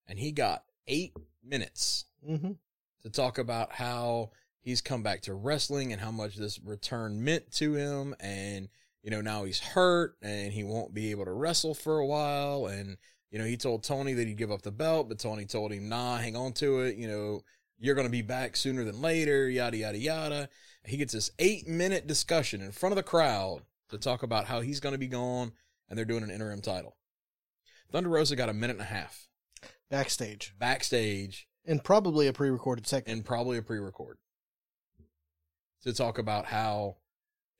[0.07, 2.53] and he got eight minutes hmm
[3.01, 4.31] to talk about how
[4.61, 8.67] he's come back to wrestling and how much this return meant to him and
[9.03, 12.65] you know now he's hurt and he won't be able to wrestle for a while
[12.67, 12.97] and
[13.31, 15.89] You know, he told Tony that he'd give up the belt, but Tony told him,
[15.89, 16.95] nah, hang on to it.
[16.95, 17.41] You know,
[17.77, 20.49] you're going to be back sooner than later, yada, yada, yada.
[20.87, 24.61] He gets this eight minute discussion in front of the crowd to talk about how
[24.61, 25.51] he's going to be gone
[25.89, 26.95] and they're doing an interim title.
[27.91, 29.27] Thunder Rosa got a minute and a half
[29.89, 33.17] backstage backstage and probably a pre-recorded segment.
[33.17, 34.17] and probably a pre-record
[35.83, 36.97] to talk about how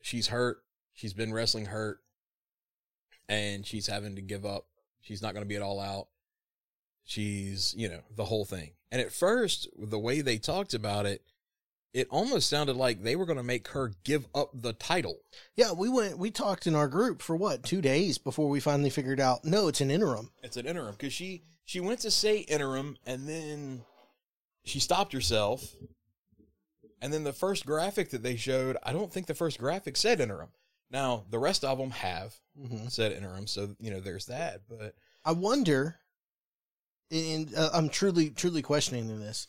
[0.02, 0.58] she's hurt,
[0.94, 2.00] she's been wrestling hurt,
[3.30, 4.66] and she's having to give up.
[5.02, 6.08] She's not going to be at all out.
[7.04, 8.72] She's, you know, the whole thing.
[8.92, 11.22] And at first, the way they talked about it,
[11.96, 15.22] it almost sounded like they were going to make her give up the title.
[15.56, 16.18] Yeah, we went.
[16.18, 19.46] We talked in our group for what two days before we finally figured out.
[19.46, 20.32] No, it's an interim.
[20.44, 23.82] It's an interim because she she went to say interim and then
[24.66, 25.74] she stopped herself.
[27.02, 30.20] And then the first graphic that they showed, I don't think the first graphic said
[30.20, 30.50] interim.
[30.92, 34.64] Now the rest of them have hmm said interim, so you know there's that.
[34.68, 35.96] But I wonder,
[37.10, 39.48] and uh, I'm truly, truly questioning this,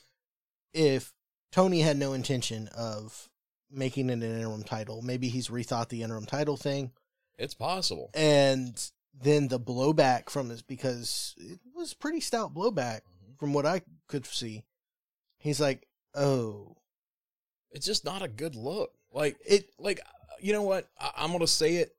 [0.73, 1.13] if
[1.57, 3.31] Tony had no intention of
[3.71, 5.01] making it an interim title.
[5.01, 6.93] Maybe he's rethought the interim title thing,
[7.39, 8.11] it's possible.
[8.13, 8.79] and
[9.19, 13.37] then the blowback from this because it was pretty stout blowback mm-hmm.
[13.39, 14.65] from what I could see.
[15.39, 16.77] He's like, oh,
[17.71, 18.93] It's just not a good look.
[19.11, 19.71] Like it.
[19.79, 20.01] like
[20.39, 20.91] you know what?
[21.01, 21.97] I, I'm gonna say it.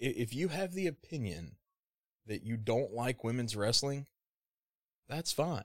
[0.00, 1.54] If you have the opinion
[2.26, 4.08] that you don't like women's wrestling,
[5.08, 5.62] that's fine.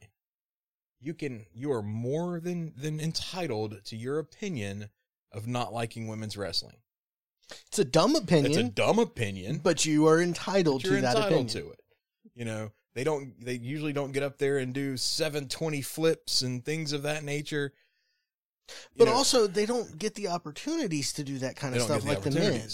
[1.01, 1.45] You can.
[1.53, 4.89] You are more than than entitled to your opinion
[5.31, 6.77] of not liking women's wrestling.
[7.67, 11.25] It's a dumb opinion, It's a dumb opinion, but you are entitled to that entitled
[11.25, 11.47] opinion.
[11.47, 11.79] to it.
[12.33, 13.33] You know, they don't.
[13.43, 17.23] They usually don't get up there and do seven twenty flips and things of that
[17.23, 17.73] nature.
[18.95, 22.07] But know, also, they don't get the opportunities to do that kind of stuff get
[22.07, 22.69] like the men.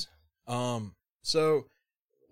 [0.46, 1.66] Um, so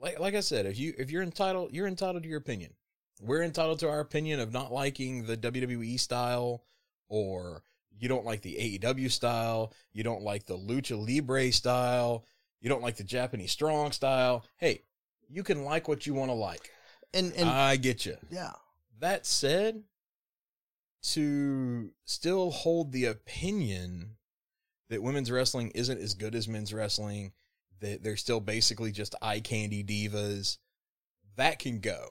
[0.02, 2.74] like like I said, if you if you're entitled, you're entitled to your opinion.
[3.22, 6.64] We're entitled to our opinion of not liking the WWE style,
[7.08, 7.64] or
[7.98, 12.26] you don't like the AEW style, you don't like the Lucha Libre style,
[12.60, 14.46] you don't like the Japanese strong style.
[14.58, 14.84] Hey,
[15.30, 16.72] you can like what you want to like.
[17.14, 18.18] And and I get you.
[18.30, 18.52] yeah,
[19.00, 19.84] That said,
[21.14, 24.18] to still hold the opinion
[24.90, 27.32] that women's wrestling isn't as good as men's wrestling,
[27.80, 30.58] that they're still basically just eye candy divas,
[31.38, 32.10] that can go.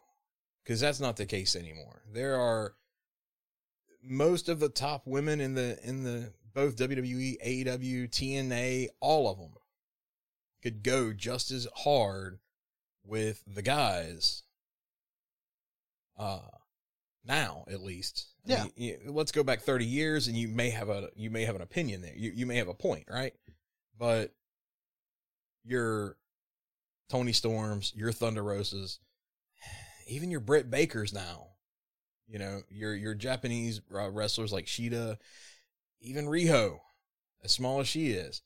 [0.64, 2.03] Because that's not the case anymore.
[2.11, 2.74] There are
[4.03, 9.38] most of the top women in the in the both WWE, AEW, TNA, all of
[9.38, 9.55] them
[10.62, 12.38] could go just as hard
[13.05, 14.42] with the guys.
[16.16, 16.40] Uh
[17.27, 18.27] now at least.
[18.46, 18.62] I Yeah.
[18.64, 21.57] mean, you- let's go back 30 years and you may have a you may have
[21.57, 22.16] an opinion there.
[22.16, 23.35] You you may have a point, right?
[23.98, 24.35] But
[25.64, 26.16] your
[27.09, 28.98] Toni Storms, your Thunder Roses,
[30.06, 31.48] even your Britt Bakers now.
[32.26, 35.18] You know, your your Japanese wrestlers like Shida,
[36.00, 36.78] even Riho,
[37.42, 38.40] as small as she is.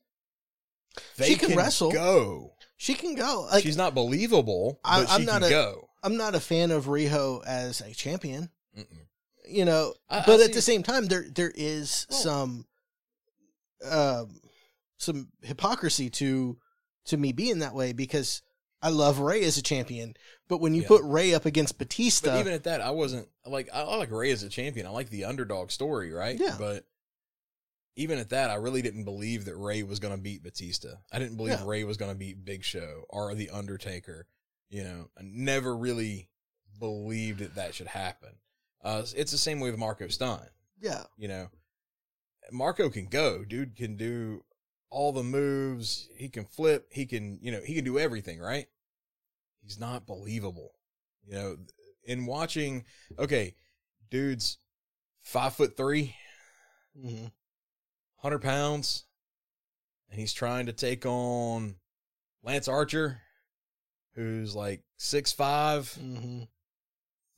[1.22, 1.92] She can wrestle.
[1.92, 2.54] Go.
[2.76, 3.46] she can go.
[3.52, 5.88] Like, She's not believable, I- but I'm she not can a- go.
[6.02, 8.50] I'm not a fan of Riho as a champion.
[8.76, 9.06] Mm-mm.
[9.48, 12.66] You know, I- I but see- at the same time, there there is Well- some
[13.84, 14.40] um
[14.96, 16.58] some hypocrisy to
[17.06, 18.42] to me being that way because
[18.80, 20.14] I love Ray as a champion,
[20.48, 20.88] but when you Yeah.
[20.88, 24.30] put Ray up against Batista, But even at that, I wasn't like I, like Ray
[24.30, 24.86] as a champion.
[24.86, 26.38] I like the underdog story, right?
[26.38, 26.56] Yeah.
[26.58, 26.86] But
[27.96, 30.94] even at that, I really didn't believe that Ray was going to beat Batista.
[31.10, 31.66] I didn't believe Yeah.
[31.66, 34.28] Ray was going to beat Big Show or the Undertaker.
[34.70, 36.28] You know, I never really
[36.78, 38.38] believed that that should happen.
[38.84, 40.48] Uh, it's the same way with Marko Stunt.
[40.80, 41.50] yeah, You know,
[42.52, 43.44] Marco can go.
[43.44, 44.44] Dude can do
[44.90, 46.08] all the moves.
[46.16, 46.88] He can flip.
[46.90, 48.66] He can, you know, he can do everything, right?
[49.62, 50.72] He's not believable.
[51.26, 51.56] You know,
[52.04, 52.84] in watching,
[53.18, 53.54] okay,
[54.10, 54.58] dude's
[55.22, 56.14] five foot three,
[56.98, 57.26] hmm
[58.20, 59.04] 100 pounds,
[60.10, 61.76] and he's trying to take on
[62.42, 63.20] Lance Archer,
[64.14, 66.44] who's like six five, hmm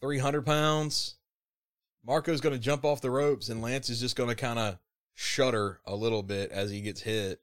[0.01, 1.17] 300 pounds.
[2.07, 4.79] Marko's going to jump off the ropes, and Lance is just going to kind of
[5.21, 7.41] shudder a little bit as he gets hit,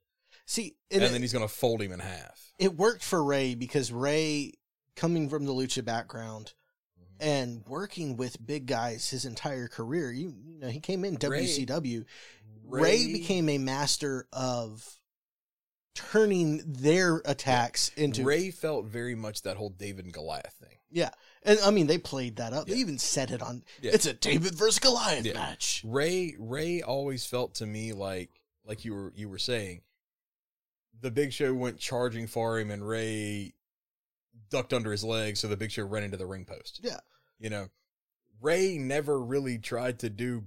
[0.48, 2.52] see, and, and, then it, he's going to fold him in half.
[2.58, 4.54] it worked for Ray because Ray,
[4.96, 6.54] coming from the lucha background
[7.00, 7.30] mm-hmm.
[7.30, 11.46] and working with big guys his entire career, you, you know, he came in Ray-
[11.46, 12.06] WCW.
[12.66, 15.00] Ray, became a master of
[15.94, 20.78] turning their attacks into Ray felt very much that whole David and Goliath thing.
[20.92, 21.12] yeah,
[21.44, 22.68] and I mean they played that up.
[22.68, 23.64] They even said it on.
[23.82, 23.92] Yeah.
[23.94, 25.34] It's a David versus Goliath Yeah.
[25.34, 25.82] match.
[25.86, 28.30] Ray Ray always felt to me like
[28.66, 29.82] like you were you were saying
[31.00, 33.54] the Big Show went charging for him and Ray
[34.50, 36.80] ducked under his leg so the Big Show ran into the ring post.
[36.84, 37.00] Yeah.
[37.40, 37.68] You know,
[38.42, 40.46] Ray never really tried to do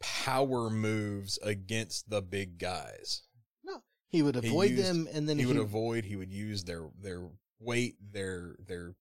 [0.00, 3.22] power moves against the big guys.
[3.62, 6.64] No, he would He avoid used- them, and then he would avoid, he would use
[6.64, 8.94] their their weight, their their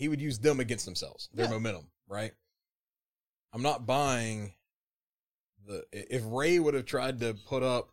[0.00, 1.50] he would use them against themselves, their Yeah.
[1.50, 2.32] momentum, right?
[3.52, 4.54] I'm not buying
[5.66, 7.92] the if Ray would have tried to put up,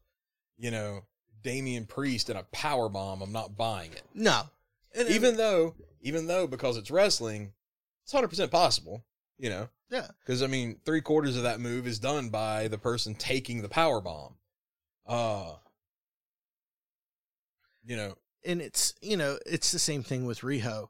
[0.58, 1.06] you know,
[1.42, 4.04] Damian Priest in a power bomb, I'm not buying it.
[4.14, 4.50] no.
[4.96, 7.54] And even though even though because it's wrestling,
[8.04, 9.04] it's 100% possible,
[9.38, 9.68] you know.
[9.90, 10.08] Yeah.
[10.26, 13.70] Cuz I mean, 3 quarters of that move is done by the person taking the
[13.70, 14.38] power bomb.
[15.06, 15.58] Uh
[17.84, 20.90] you know, and it's you know it's the same thing with Riho.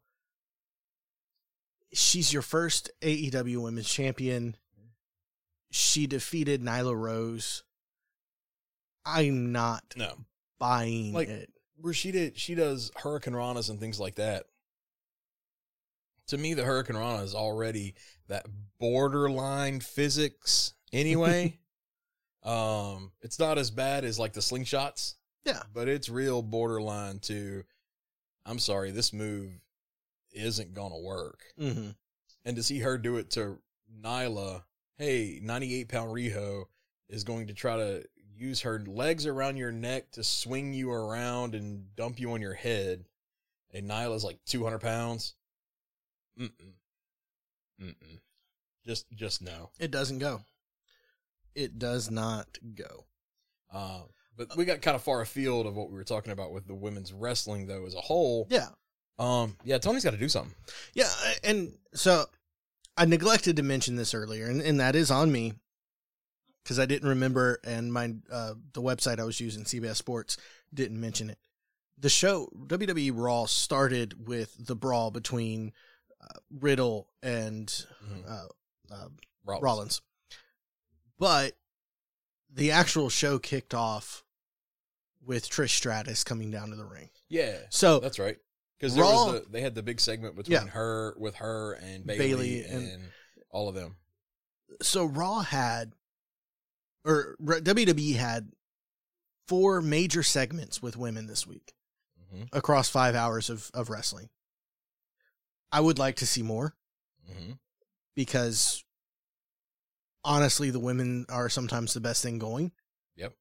[1.93, 4.55] She's your first AEW Women's Champion.
[5.71, 7.63] She defeated Nyla Rose.
[9.05, 10.13] I'm not no.
[10.59, 11.49] buying Like- it.
[11.77, 14.45] where she did she does hurricane ranas and things like that
[16.27, 17.93] to me the hurricane rana is already
[18.27, 18.45] that
[18.79, 21.57] borderline physics anyway
[22.43, 25.13] um it's not as bad as like the slingshots
[25.45, 25.61] Yeah.
[25.73, 27.63] but it's real borderline to
[28.45, 29.51] i'm sorry this move
[30.37, 31.89] isn't gonna work Mm-hmm.
[32.45, 33.59] and to see her do it to
[34.01, 34.63] Nyla,
[34.97, 36.65] hey, 98 pound Riho
[37.09, 38.03] is going to try to
[38.35, 42.53] use her legs around your neck to swing you around and dump you on your
[42.53, 43.05] head.
[43.73, 45.33] And Nyla's like 200 pounds.
[46.39, 46.73] Mm-mm.
[47.81, 48.19] Mm-mm.
[48.85, 49.71] Just, just no.
[49.79, 50.41] It doesn't go.
[51.55, 53.05] It does not go.
[53.73, 54.01] Uh,
[54.35, 56.75] but we got kind of far afield of what we were talking about with the
[56.75, 58.47] women's wrestling, though, as a whole.
[58.49, 58.67] Yeah.
[59.19, 60.53] Um, yeah, Tony's got to do something.
[60.93, 61.09] Yeah,
[61.43, 62.25] and so
[62.95, 65.53] I neglected to mention this earlier, and, and that is on me
[66.63, 70.37] because I didn't remember, and my uh, the website I was using, CBS Sports,
[70.73, 71.37] didn't mention it.
[71.97, 75.71] The show WWE Raw started with the brawl between
[76.21, 78.29] uh, Riddle and Mhm.
[78.29, 79.07] uh, uh,
[79.45, 79.63] Rollins.
[79.63, 80.01] Rollins,
[81.17, 81.53] but
[82.53, 84.23] the actual show kicked off
[85.25, 87.09] with Trish Stratus coming down to the ring.
[87.29, 88.37] Yeah, So That's right.
[88.79, 90.67] Because there Raw- was the, they had the big segment between Yeah.
[90.67, 93.03] her with her and Bailey, Bayley and, and-
[93.49, 93.95] all of them.
[94.81, 95.93] so Raw had,
[97.05, 98.51] or WWE had
[99.47, 101.73] four major segments with women this week
[102.31, 104.29] hmm across five hours of, of wrestling.
[105.71, 106.75] I would like to see more
[107.25, 107.53] hmm
[108.15, 108.83] because
[110.23, 112.71] honestly, the women are sometimes the best thing going.
[113.15, 113.33] Yep.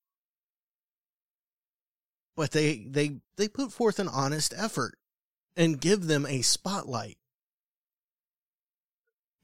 [2.36, 4.96] But they they they put forth an honest effort
[5.56, 7.16] and give them a spotlight.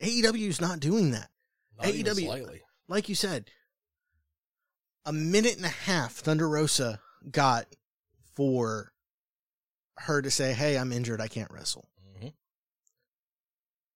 [0.03, 1.29] AEW is not doing that.
[1.79, 2.63] Not AEW slightly.
[2.89, 3.49] like you said,
[5.05, 7.67] a minute and a half Thunder Rosa got
[8.35, 8.93] for
[9.99, 11.21] her to say, Hey, I'm injured.
[11.21, 11.89] I can't wrestle.
[12.19, 12.29] hmm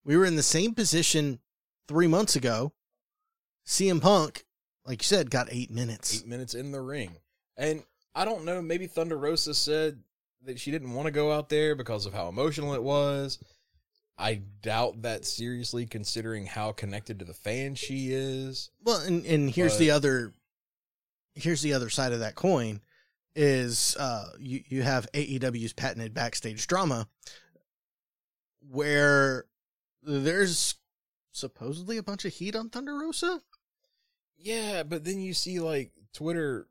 [0.04, 1.40] We were in the same position
[1.88, 2.72] three months ago.
[3.66, 4.44] CM Punk,
[4.84, 6.20] like you said, got eight minutes.
[6.20, 7.16] Eight minutes in the ring,
[7.56, 7.82] and
[8.14, 8.62] I don't know.
[8.62, 9.98] Maybe Thunder Rosa said
[10.44, 13.38] that she didn't want to go out there because of how emotional it was.
[14.18, 18.70] I doubt that seriously, considering how connected to the fans she is.
[18.82, 20.32] Well, and, and here's But- the other
[21.34, 22.80] here's the other side of that coin
[23.34, 27.06] is uh you, you have AEW's patented backstage drama
[28.70, 29.44] where
[30.02, 30.76] there's
[31.32, 33.40] supposedly a bunch of heat on Thunder Rosa.
[34.38, 36.66] Yeah, but then you see like Twitter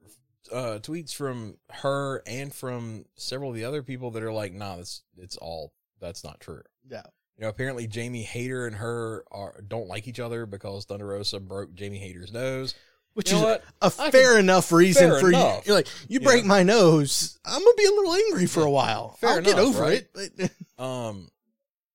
[0.52, 4.78] uh, tweets from her and from several of the other people that are like, "Nah,
[4.78, 7.04] that's it's all that's not true." Yeah.
[7.38, 11.40] You know, apparently Jamie Hayter and her are don't like each other because Thunder Rosa
[11.40, 12.74] broke Jamie Hayter's nose.
[13.14, 15.66] Which You is a fair enough reason fair for enough.
[15.66, 15.70] you.
[15.72, 16.26] You're like, you Yeah.
[16.28, 19.16] break my nose, I'm gonna be a little angry for a while.
[19.22, 20.06] Fair I'll get over right?
[20.16, 20.34] it.
[20.38, 20.52] But
[20.84, 21.30] Um,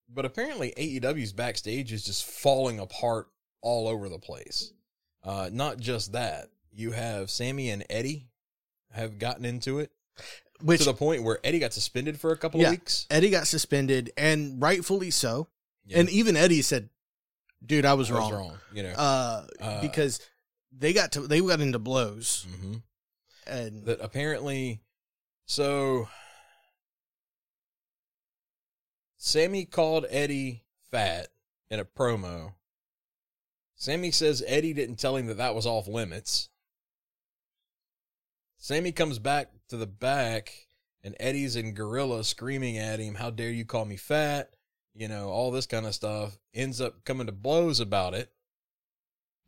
[0.09, 3.27] but apparently AEW's backstage is just falling apart
[3.61, 4.73] all over the place.
[5.23, 8.30] Uh, not just that, you have Sammy and Eddie
[8.93, 9.91] have gotten into it
[10.61, 12.67] which to the point where Eddie got suspended for a couple Yeah.
[12.67, 13.07] of weeks.
[13.09, 15.47] Eddie got suspended, and rightfully so.
[15.85, 15.99] Yeah.
[15.99, 16.89] And even Eddie said,
[17.65, 18.59] "Dude, I was I wrong." was wrong.
[18.73, 20.19] You know, Uh, Uh, because
[20.71, 22.75] they got to they got into blows, hmm
[23.47, 24.81] and that apparently,
[25.47, 26.07] so
[29.17, 31.29] Sammy called Eddie fat
[31.69, 32.53] in a promo.
[33.75, 36.49] Sammy says Eddie didn't tell him that that was off limits.
[38.63, 40.67] Sammy comes back to the back,
[41.03, 44.51] and Eddie's in gorilla screaming at him, How dare you call me fat?
[44.93, 46.37] You know, all this kind of stuff.
[46.53, 48.31] Ends up coming to blows about it.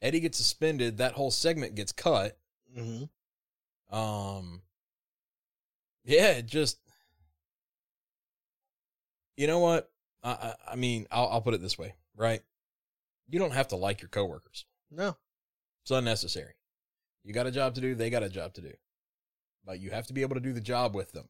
[0.01, 0.97] Eddie gets suspended.
[0.97, 2.39] That whole segment gets cut.
[2.75, 3.07] Mhm.
[3.91, 4.63] Um,
[6.03, 6.79] yeah, it just
[9.37, 9.91] You know what?
[10.23, 12.41] I, I, I mean, I'll, I'll put it this way, right?
[13.29, 14.65] You don't have to like your coworkers.
[14.89, 15.17] No.
[15.83, 16.53] It's unnecessary.
[17.23, 17.93] You got a job to do.
[17.93, 18.73] They got a job to do.
[19.65, 21.29] But you have to be able to do the job with them.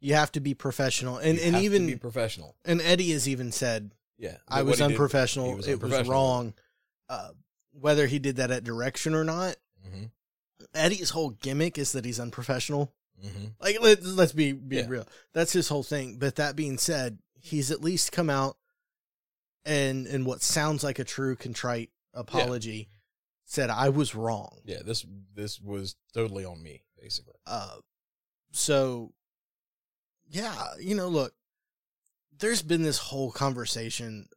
[0.00, 1.18] You have to be professional.
[1.18, 2.56] And You and have to even be professional.
[2.64, 5.56] and Eddie has even said Yeah, I was unprofessional.
[5.56, 6.54] was it was wrong.
[7.08, 7.30] Uh,
[7.72, 9.56] whether he did that at direction or not,
[9.86, 10.10] Mhm,
[10.74, 12.92] Eddie's whole gimmick is that he's unprofessional.
[13.24, 13.54] mhm.
[13.60, 14.86] Like let let's be be Yeah.
[14.88, 15.08] real.
[15.32, 16.16] That's his whole thing.
[16.18, 18.56] But that being said, he's at least come out
[19.64, 22.88] and in what sounds like a true contrite apology
[23.44, 24.60] said I was wrong.
[24.64, 25.04] Yeah, this
[25.34, 27.34] this was totally on me, basically.
[27.46, 27.76] Uh
[28.52, 29.12] so
[30.30, 31.32] yeah, you know, look,
[32.38, 34.28] there's been this whole conversation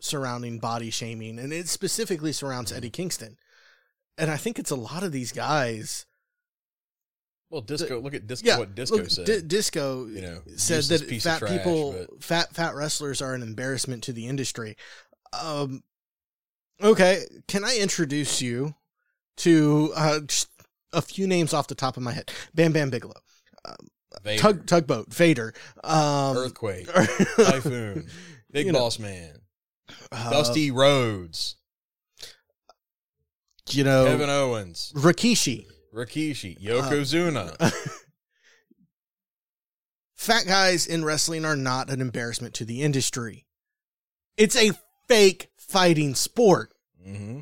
[0.00, 2.76] surrounding body shaming and it specifically surrounds Mhm.
[2.76, 3.36] Eddie Kingston.
[4.18, 6.06] And I think it's a lot of these guys
[7.50, 8.00] Well, disco.
[8.00, 8.46] look at disco.
[8.46, 9.24] yeah, what disco look, said.
[9.26, 13.42] Di- disco you know, said that fat trash, people, but- fat fat wrestlers are an
[13.42, 14.76] embarrassment to the industry.
[15.32, 15.82] Um,
[16.82, 18.74] okay, can I introduce you
[19.38, 20.48] to uh, just
[20.92, 22.30] a few names off the top of my head?
[22.54, 23.14] Bam Bam Bigelow,
[24.22, 25.52] Vader, Tug Tugboat, Vader,
[25.84, 26.86] um, earthquake,
[27.36, 28.08] typhoon,
[28.50, 29.38] Big You know, Boss Man,
[30.12, 31.56] uh, Dusty Rhodes,
[33.70, 35.66] you know, Kevin Owens, Rikishi.
[35.94, 37.72] Rikishi, Uh, Yokozuna.
[40.14, 43.46] Fat guys in wrestling are not an embarrassment to the industry.
[44.36, 44.72] It's a
[45.08, 46.72] fake fighting sport.
[47.02, 47.40] hmm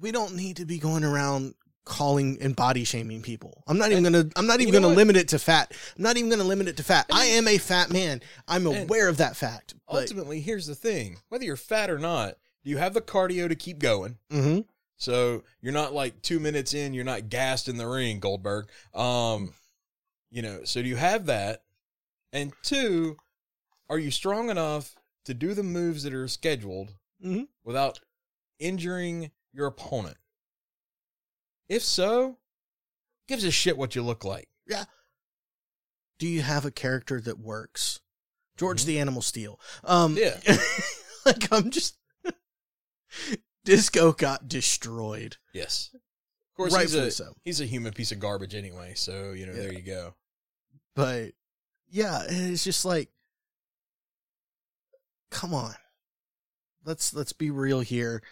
[0.00, 3.64] we don't need to be going around calling and body shaming people.
[3.66, 4.30] I'm not even And- gonna.
[4.36, 4.96] I'm not even gonna what?
[4.96, 5.72] limit it to fat.
[5.96, 7.06] I'm not even gonna limit it to fat.
[7.12, 8.20] I am a fat man.
[8.46, 9.74] I'm aware of that fact.
[9.88, 13.48] But Ultimately, here's the thing: whether you're fat or not, do you have the cardio
[13.48, 14.18] to keep going.
[14.30, 14.66] Mhm.
[14.96, 18.68] So you're not like two minutes in, you're not gassed in the ring, Goldberg.
[18.94, 19.54] Um,
[20.30, 21.64] you know, so do you have that?
[22.32, 23.16] And two,
[23.88, 24.94] are you strong enough
[25.24, 26.94] to do the moves that are scheduled
[27.24, 27.48] Mhm.
[27.64, 27.98] without
[28.58, 30.16] injuring your opponent?
[31.68, 32.38] If so,
[33.28, 34.48] gives a shit what you look like.
[34.66, 34.84] Yeah.
[36.18, 38.00] Do you have a character that works?
[38.56, 39.58] George the Animal Steele.
[39.84, 40.38] Um, Yeah.
[41.26, 41.96] like I'm just.
[43.64, 45.36] Disco got destroyed.
[45.54, 45.90] Yes.
[45.94, 46.00] Of
[46.56, 47.32] course, he's Rightfully a, so.
[47.44, 48.92] he's a human piece of garbage anyway.
[48.96, 50.14] So, you know, there you go.
[50.94, 51.32] but
[51.88, 53.08] yeah, it's just like,
[55.30, 55.74] come on,
[56.84, 58.22] let's let's be real here.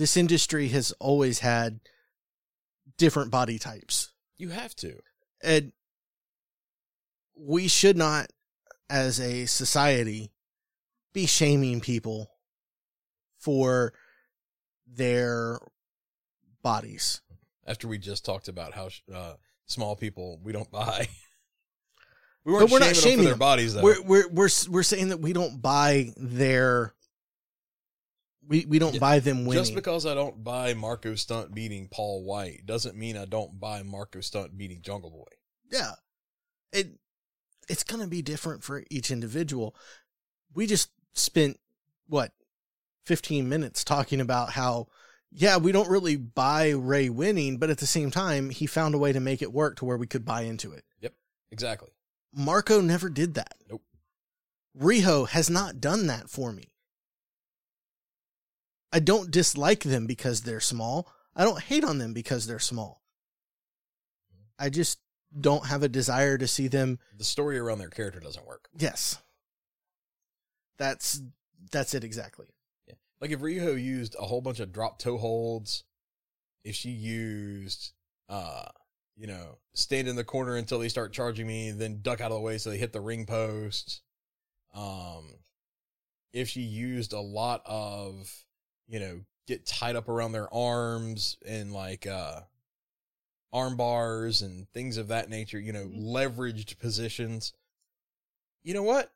[0.00, 1.78] This industry has always had
[2.96, 4.94] different body types, You have to.
[5.42, 5.72] and
[7.36, 8.28] we should not,
[8.88, 10.32] as a society,
[11.12, 12.30] be shaming people
[13.40, 13.92] for
[14.86, 15.58] their
[16.62, 17.20] bodies.
[17.66, 19.34] after we just talked about how uh,
[19.66, 21.08] small people we don't buy.
[22.46, 23.82] we weren't we're not shaming, them shaming their bodies though.
[23.82, 26.94] We're we're we're we're saying that we don't buy their.
[28.50, 29.62] We, we don't Yeah, buy them winning.
[29.62, 33.82] Just because I don't buy Marko Stunt beating Paul White doesn't mean I don't buy
[33.82, 35.24] Marko Stunt beating Jungle Boy.
[35.70, 35.92] yeah
[36.72, 36.88] it
[37.68, 39.74] it's gonna be different for each individual
[40.54, 41.58] we just spent
[42.08, 42.32] what
[43.06, 44.86] 15 minutes talking about how
[45.32, 48.98] yeah we don't really buy ray winning but at the same time he found a
[48.98, 51.14] way to make it work to where we could buy into it Yep.
[51.52, 51.90] Exactly.
[52.34, 53.82] marko never did that Nope.
[54.78, 56.69] riho has not done that for me
[58.92, 63.02] i don't dislike them because they're small i don't hate on them because they're small
[64.58, 64.98] i just
[65.38, 68.68] don't have a desire to see them The story around their character doesn't work.
[68.76, 69.18] Yes.
[70.78, 71.22] That's
[71.70, 72.46] that's it exactly.
[72.88, 72.94] Yeah.
[73.20, 75.84] Like if Riho used a whole bunch of drop toe holds,
[76.64, 77.92] if she used,
[78.28, 78.64] uh,
[79.16, 82.38] you know, stand in the corner until they start charging me, then duck out of
[82.38, 84.00] the way so they hit the ring posts.
[84.74, 85.34] Um,
[86.32, 88.32] if she used a lot of,
[88.90, 92.40] you know, get tied up around their arms and like, uh,
[93.52, 96.04] arm bars and things of that nature, you know, Mhm.
[96.06, 97.52] leveraged positions.
[98.62, 99.12] You know what?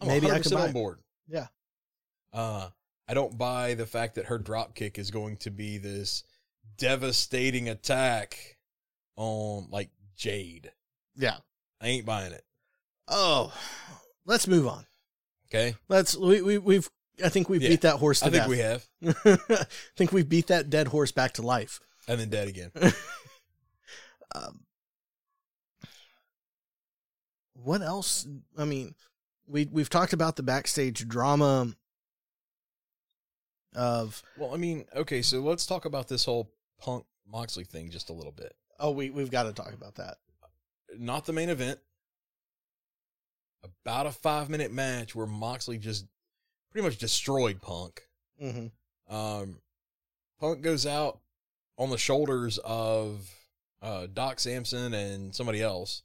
[0.00, 0.72] I'm Maybe I 100% could buy on it.
[0.72, 1.02] board.
[1.26, 1.48] Yeah.
[2.32, 2.70] Uh,
[3.08, 6.22] I don't buy the fact that her drop kick is going to be this
[6.76, 8.58] devastating attack
[9.16, 10.72] on like Jade.
[11.16, 11.38] Yeah.
[11.80, 12.44] I ain't buying it.
[13.08, 13.52] Oh,
[14.24, 14.86] let's move on.
[15.48, 15.74] Okay.
[15.88, 16.88] Let's we we we've
[17.24, 17.68] I think we Yeah.
[17.70, 18.48] beat that horse to I think death.
[18.48, 18.88] we have.
[19.50, 21.80] I think we beat that dead horse back to life.
[22.08, 22.70] And then dead again.
[24.34, 24.60] Um,
[27.52, 28.26] what else?
[28.56, 28.94] I mean,
[29.46, 31.74] we we've talked about the backstage drama
[33.74, 36.50] of Well, I mean, okay, so let's talk about this whole
[36.80, 38.54] Punk Moxley thing just a little bit.
[38.80, 40.16] oh we we've got to talk about that.
[40.98, 41.78] Not the main event.
[43.84, 46.06] about a five minute match where Moxley just
[46.72, 48.02] pretty much destroyed Punk.
[48.42, 49.14] Mm-hmm.
[49.14, 49.58] Um,
[50.40, 51.20] Punk goes out
[51.78, 53.30] on the shoulders of
[53.82, 56.02] uh, Doc Samson and somebody else.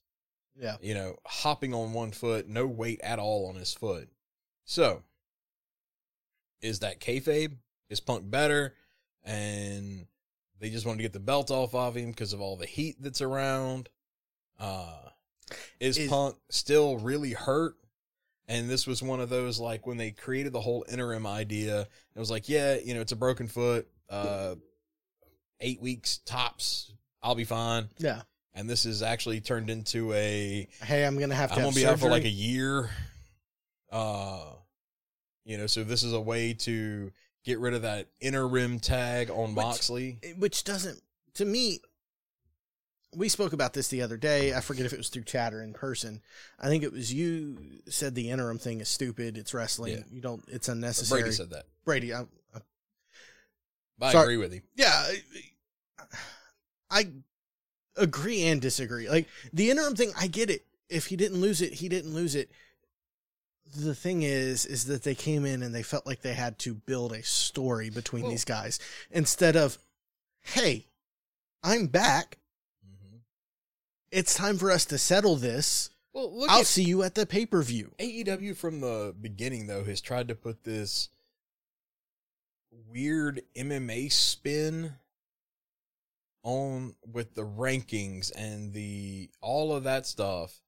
[0.59, 0.75] Yeah.
[0.81, 4.09] You know, hopping on one foot, no weight at all on his foot.
[4.65, 5.03] So,
[6.61, 7.53] is that kayfabe?
[7.89, 8.73] Is Punk better?
[9.23, 10.07] And
[10.59, 12.97] they just wanted to get the belt off of him because of all the heat
[12.99, 13.89] that's around.
[14.59, 14.97] Uh,
[15.79, 17.75] is, Is- Punk still really hurt?
[18.47, 21.81] And this was one of those like when they created the whole interim idea.
[21.81, 23.87] It was like, yeah, you know, it's a broken foot.
[24.09, 24.55] Uh,
[25.59, 26.93] eight weeks tops.
[27.21, 27.89] I'll be fine.
[27.97, 28.21] Yeah.
[28.53, 31.57] And this is actually turned into a Hey, I'm gonna have to.
[31.57, 32.89] I'm gonna be out for like a year.
[33.91, 34.45] Uh,
[35.45, 37.11] you know, so this is a way to
[37.45, 40.19] get rid of that interim tag on Which- Moxley.
[40.37, 41.01] which doesn't
[41.35, 41.79] to me
[43.17, 44.53] we spoke about this the other day.
[44.53, 46.21] I forget if it was through chat or in person.
[46.59, 47.57] I think it was you
[47.89, 49.37] said the interim thing is stupid.
[49.37, 49.93] It's wrestling.
[49.93, 50.03] Yeah.
[50.11, 51.65] you don't it's unnecessary Brady said that.
[51.83, 52.59] brady I, I,
[54.01, 54.23] I Sorry.
[54.25, 54.61] agree with him.
[54.75, 55.07] yeah
[56.91, 57.07] I,
[57.95, 59.09] agree and disagree.
[59.09, 60.63] Like the interim thing i get it.
[60.87, 62.51] If he didn't lose it he didn't lose it.
[63.75, 66.75] The thing is is that they came in and they felt like they had to
[66.75, 68.79] build a story between these guys
[69.11, 69.79] instead of
[70.41, 70.85] hey
[71.63, 72.37] i'm back
[74.11, 75.89] it's time for us to settle this.
[76.13, 77.91] Well, look I'll at see you at the pay per view.
[77.99, 81.09] AEW from the beginning though has tried to put this
[82.89, 84.93] weird MMA spin
[86.43, 90.61] on with the rankings and the all of that stuff.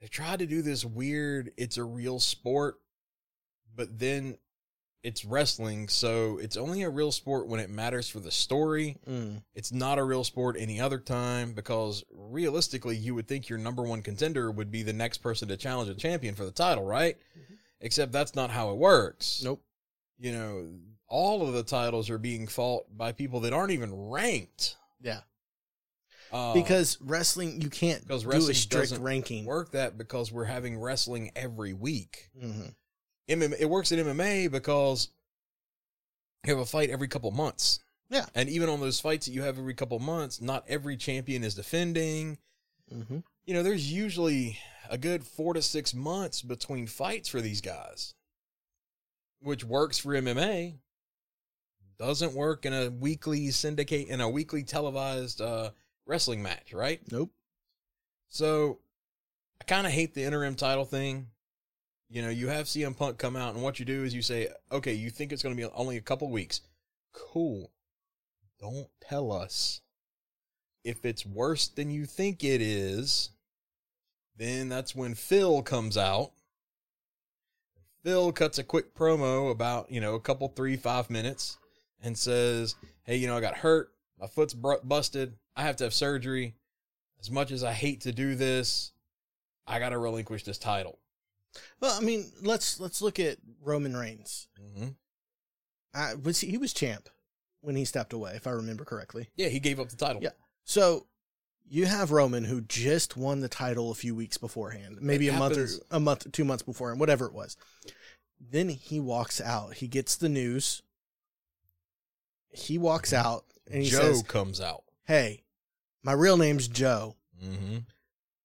[0.00, 2.76] They tried to do this weird it's a real sport,
[3.74, 4.38] but then
[5.02, 8.96] it's wrestling, so it's only a real sport when it matters for the story.
[9.08, 9.42] Mm.
[9.54, 13.82] It's not a real sport any other time because realistically, you would think your number
[13.82, 17.16] one contender would be the next person to challenge a champion for the title, right?
[17.80, 19.40] Except that's not how it works.
[19.44, 19.62] Nope.
[20.18, 20.68] You know,
[21.06, 24.76] all of the titles are being fought by people that aren't even ranked.
[25.00, 25.20] Yeah.
[26.32, 29.44] Uh, Because wrestling, you can't because do a wrestling strict doesn't ranking.
[29.46, 32.30] work that because we're having wrestling every week.
[32.36, 32.74] Mhm.
[33.28, 35.08] MMA, it works in MMA because
[36.44, 37.80] you have a fight every couple months.
[38.10, 38.26] Yeah.
[38.34, 41.54] And even on those fights that you have every couple months, not every champion is
[41.54, 42.38] defending.
[42.90, 43.22] Mhm.
[43.44, 44.58] You know, there's usually
[44.88, 48.14] a good four to six months between fights for these guys,
[49.40, 50.78] which works for MMA.
[51.98, 55.72] Doesn't work in a weekly syndicate in a weekly televised uh,
[56.06, 57.00] wrestling match, right?
[57.10, 57.32] Nope.
[58.28, 58.78] So
[59.60, 61.30] I kind of hate the interim title thing.
[62.10, 64.48] You know, you have CM Punk come out, and what you do is you say,
[64.72, 66.62] okay, you think it's going to be only a couple weeks.
[67.12, 67.70] Cool.
[68.58, 69.82] Don't tell us.
[70.84, 73.30] If it's worse than you think it is,
[74.36, 76.32] then that's when Phil comes out.
[78.02, 81.58] Phil cuts a quick promo about, you know, a couple, three, five minutes
[82.02, 83.92] and says, hey, you know, I got hurt.
[84.18, 85.34] My foot's busted.
[85.56, 86.54] I have to have surgery.
[87.20, 88.92] As much as I hate to do this,
[89.66, 90.98] I got to relinquish this title.
[91.80, 94.48] Well, I mean, let's let's look at Roman Reigns.
[94.60, 94.88] Mm-hmm.
[95.94, 97.08] Uh, was he, he was champ
[97.60, 99.28] when he stepped away, if I remember correctly.
[99.36, 100.22] Yeah, he gave up the title.
[100.22, 100.30] Yeah.
[100.64, 101.06] So
[101.68, 105.38] you have Roman who just won the title a few weeks beforehand, maybe It a
[105.38, 107.56] month or a month, two months beforehand, whatever it was.
[108.40, 109.74] Then he walks out.
[109.74, 110.82] He gets the news.
[112.50, 114.84] He walks out and he Joe says, comes out.
[115.06, 115.42] "Hey,
[116.02, 117.78] my real name's Joe, Mm-hmm.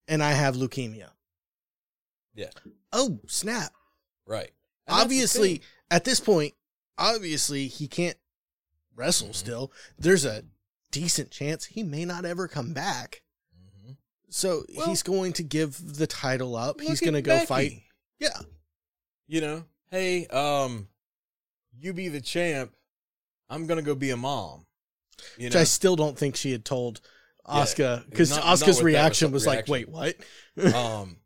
[0.08, 1.10] and I have leukemia."
[2.36, 2.50] Yeah.
[2.94, 3.74] Oh snap!
[4.26, 4.52] Right.
[4.88, 6.54] And obviously, at this point,
[6.98, 8.18] obviously he can't
[8.96, 9.30] wrestle.
[9.30, 9.36] Mhm.
[9.36, 10.46] Still, there's a
[10.92, 13.24] decent chance he may not ever come back.
[13.60, 13.98] Mhm.
[14.30, 16.80] So Well- he's going to give the title up.
[16.80, 17.46] he's going to go Becky.
[17.48, 17.82] fight.
[18.20, 18.40] Yeah.
[19.28, 20.88] You know, hey, um,
[21.80, 22.76] you be the champ.
[23.50, 24.66] I'm gonna go be a mom.
[25.38, 27.02] You Which know, I still don't think she had told
[27.48, 30.16] Asuka because not Asuka's reaction res- was like, "Wait, what?"
[30.74, 31.18] um,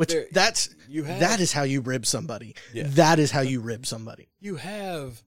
[0.00, 2.54] Which there- that's you have that is how you rib somebody.
[2.72, 2.84] Yeah.
[2.88, 4.28] That is how you rib somebody.
[4.40, 5.22] you have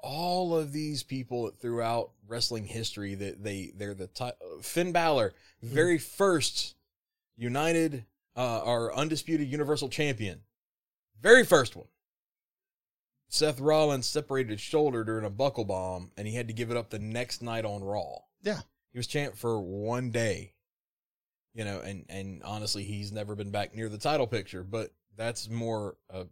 [0.00, 4.30] all of these people throughout wrestling history that they they're the ti-
[4.62, 5.66] Finn Balor, Hmm.
[5.68, 6.76] very first
[7.36, 8.04] United
[8.36, 10.42] uh, or undisputed Universal Champion,
[11.20, 11.88] very first one.
[13.28, 16.76] Seth Rollins separated his shoulder during a buckle bomb, and he had to give it
[16.76, 18.18] up the next night on Raw.
[18.42, 18.60] Yeah.
[18.92, 20.54] he was champ for one day.
[21.58, 24.62] You know, and and honestly, he's never been back near the title picture.
[24.62, 26.22] But that's more uh,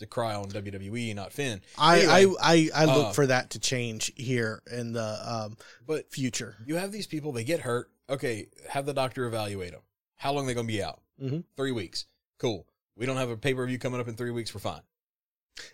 [0.00, 1.60] to cry on WWE, not Finn.
[1.78, 5.56] I Anyway, I I, I look uh, for that to change here in the um,
[5.86, 6.56] But future.
[6.66, 7.88] you have these people, they get hurt.
[8.10, 9.82] Okay, have the doctor evaluate them.
[10.16, 11.00] How long they going to be out?
[11.22, 11.44] Mhm.
[11.56, 12.06] Three weeks.
[12.38, 12.66] Cool.
[12.96, 14.52] We don't have a pay per view coming up in three weeks.
[14.52, 14.82] We're fine.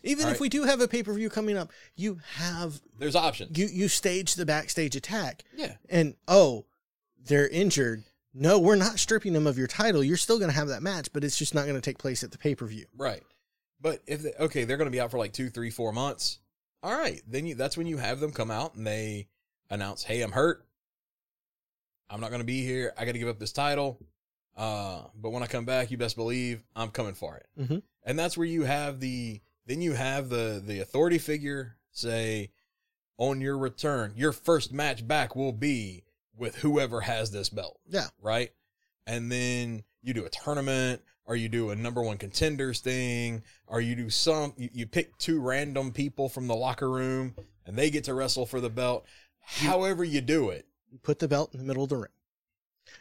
[0.03, 0.41] Even All if right.
[0.43, 3.57] we do have a pay per view coming up, you have There's options.
[3.57, 5.77] you you stage the backstage attack, yeah.
[5.89, 6.67] and oh,
[7.19, 8.05] they're injured.
[8.33, 10.05] No, we're not stripping them of your title.
[10.05, 12.23] You're still going to have that match, but it's just not going to take place
[12.23, 12.87] at the pay per view.
[12.97, 13.23] Right.
[13.81, 16.39] But if they, okay, they're going to be out for like two, three, four months.
[16.83, 19.29] All right, then you, that's when you have them come out and they
[19.69, 20.65] announce, "Hey, I'm hurt.
[22.09, 22.93] I'm not going to be here.
[22.99, 23.99] I got to give up this title.
[24.57, 27.83] Uh, but when I come back, you best believe I'm coming for it." Mhm.
[28.05, 32.51] And that's where you have the then you have the the authority figure say,
[33.19, 36.05] "On your return, your first match back will be
[36.41, 38.09] with whoever has this belt." Yeah.
[38.21, 38.51] right?
[39.07, 43.81] And then you do a tournament, or you do a number one contenders thing, or
[43.81, 47.35] you do some, you, you pick two random people from the locker room
[47.67, 49.05] and they get to wrestle for the belt.
[49.41, 52.11] However, you do it, You put the belt in the middle of the ring.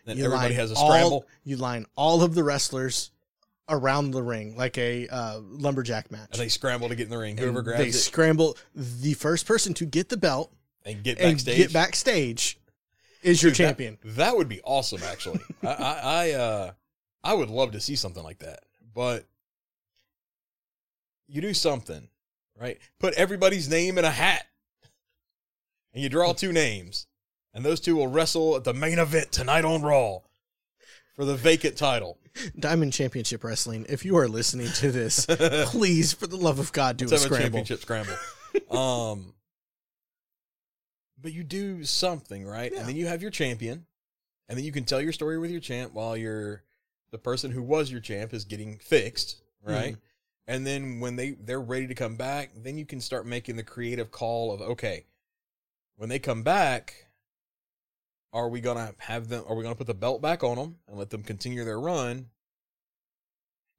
[0.06, 1.26] then You everybody has a all- scramble.
[1.44, 3.12] you line all of the wrestlers
[3.68, 6.30] around the ring like a uh, lumberjack match.
[6.34, 7.38] and they scramble to get in the ring.
[7.38, 8.58] Whoever And grabs they it scramble.
[8.76, 10.52] The first person to get the belt
[10.86, 12.59] and get and get backstage
[13.22, 13.98] is your Dude, champion.
[14.04, 15.42] That, would be awesome, actually.
[15.64, 16.72] I, I, I, uh,
[17.24, 18.60] I would love to see something like that.
[18.94, 19.26] But
[21.28, 22.08] you do something,
[22.60, 22.80] right?
[23.00, 24.46] Put everybody's name in a hat,
[25.94, 27.08] and you draw two names,
[27.54, 30.20] and those two will wrestle at the main event tonight on Raw
[31.16, 32.18] for the vacant title.
[32.58, 33.86] Diamond Championship Wrestling.
[33.90, 35.26] If you are listening to this,
[35.66, 37.60] please, for the love of God, do Let's a have a scramble.
[37.60, 38.16] championship scramble.
[38.72, 39.34] um,
[41.22, 42.72] but you do something, right?
[42.72, 42.80] Yeah.
[42.80, 43.86] And then you have your champion,
[44.48, 46.64] and then you can tell your story with your champ while you're
[47.12, 49.94] the person who was your champ is getting fixed, right?
[49.94, 50.00] Mm-hmm.
[50.48, 53.64] And then when they they're ready to come back, then you can start making the
[53.64, 55.06] creative call of okay,
[55.96, 57.08] when they come back,
[58.34, 59.44] are we gonna have them?
[59.48, 62.30] Are we gonna put the belt back on them and let them continue their run,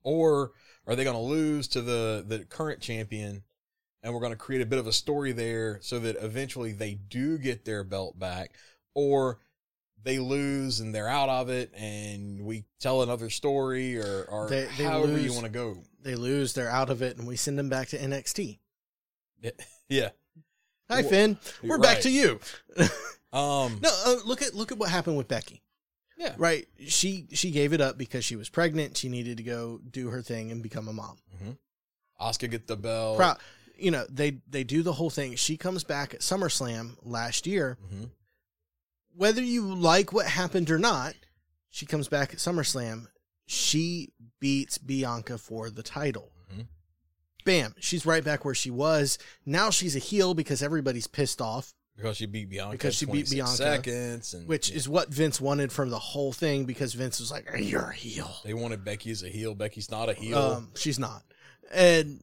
[0.02, 0.52] or
[0.86, 3.42] are they gonna lose to the the current champion?
[4.02, 6.94] And we're going to create a bit of a story there so that eventually they
[6.94, 8.54] do get their belt back,
[8.94, 9.38] or
[10.02, 14.68] they lose and they're out of it, and we tell another story, or, or They-
[14.78, 15.76] they however you want to go.
[16.02, 18.58] They lose, they're out of it, and we send them back to NXT.
[19.88, 20.10] Yeah.
[20.88, 21.38] Hi, Well, Finn.
[21.62, 22.40] We're back to you.
[23.32, 23.78] Um.
[23.80, 25.62] No, uh, look at look at what happened with Becky.
[26.18, 26.34] Yeah.
[26.36, 28.96] Right, she she gave it up because she was pregnant.
[28.96, 31.16] She needed to go do her thing and become a mom.
[32.20, 33.18] Asuka get the belt.
[33.18, 33.34] Pro-
[33.80, 35.34] you know, they they do the whole thing.
[35.36, 37.78] She comes back at SummerSlam last year.
[37.92, 38.10] Mhm.
[39.16, 41.14] Whether you like what happened or not,
[41.70, 43.06] she comes back at SummerSlam.
[43.46, 46.32] She beats Bianca for the title.
[46.52, 46.66] Mhm.
[47.44, 49.18] Bam, she's right back where she was.
[49.44, 52.72] Now she's a heel because everybody's pissed off, because she beat Bianca.
[52.72, 54.76] Because she beat Bianca, seconds, and which yeah.
[54.76, 58.40] is what Vince wanted from the whole thing because Vince was like, "You're a heel."
[58.44, 59.54] they wanted Becky as a heel.
[59.54, 60.38] Becky's not a heel.
[60.38, 61.22] Um, she's not.
[61.72, 62.22] And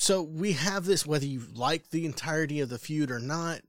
[0.00, 3.60] so we have this, whether you like the entirety of the feud or not,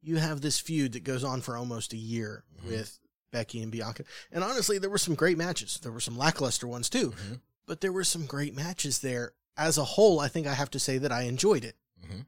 [0.00, 2.68] you have this feud that goes on for almost a year Mhm.
[2.70, 2.98] with
[3.30, 4.04] Becky and Bianca.
[4.30, 5.78] And honestly, there were some great matches.
[5.82, 7.40] There were some lackluster ones too, Mhm.
[7.66, 9.34] but there were some great matches there.
[9.58, 11.76] As a whole, I think I have to say that I enjoyed it.
[12.02, 12.26] Mhm.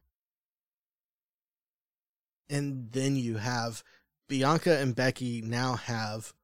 [2.50, 3.82] And then you have
[4.28, 6.34] Bianca and Becky now have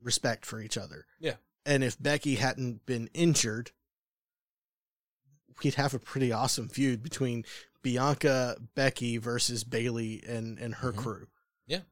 [0.00, 1.06] respect for each other.
[1.20, 1.36] Yeah.
[1.64, 3.70] And if Becky hadn't been injured,
[5.62, 7.44] we'd have a pretty awesome feud between
[7.82, 10.96] Bianca, Becky versus Bayley and and her Mhm.
[10.98, 11.28] crew.
[11.66, 11.82] Yeah.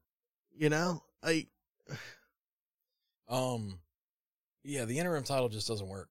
[0.55, 1.47] You know, I
[3.27, 3.79] Um,
[4.63, 6.09] yeah, the interim title just doesn't work.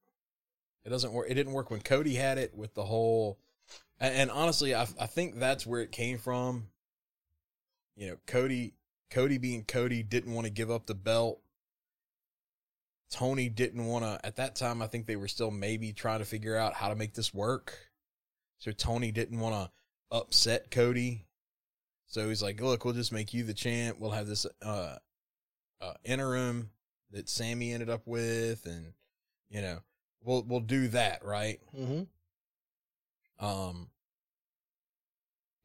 [0.85, 1.27] It doesn't work.
[1.29, 3.39] It didn't work when Cody had it with the whole.
[3.99, 6.71] And, and honestly, I I think that's where it came from.
[7.97, 8.75] You know, Cody
[9.11, 11.43] Cody being Cody didn't want to give up the belt.
[13.11, 14.21] Tony didn't want to.
[14.25, 16.95] At that time, I think they were still maybe trying to figure out how to
[16.95, 17.77] make this work.
[18.59, 19.71] So Tony didn't want to
[20.17, 21.27] upset Cody.
[22.07, 23.99] So he's like, "Look, we'll just make you the champ.
[23.99, 24.97] We'll have this uh,
[25.81, 26.71] uh, interim
[27.13, 28.93] that Sammy ended up with, and
[29.49, 29.79] you know,
[30.23, 31.61] we'll we'll do that, right?
[31.77, 32.07] mhm.
[33.39, 33.89] Um,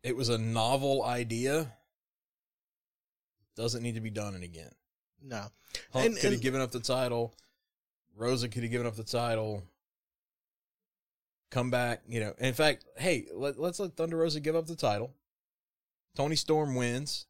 [0.03, 1.73] it was a novel idea.
[3.55, 4.71] Doesn't need to be done again.
[5.22, 5.45] No.
[5.93, 7.34] Hunt And- could have given up the title.
[8.16, 9.63] Rosa could have given up the title.
[11.51, 12.34] Come back, you know.
[12.39, 15.13] In fact, hey, let, let's let Thunder Rosa give up the title.
[16.16, 17.26] Toni Storm wins.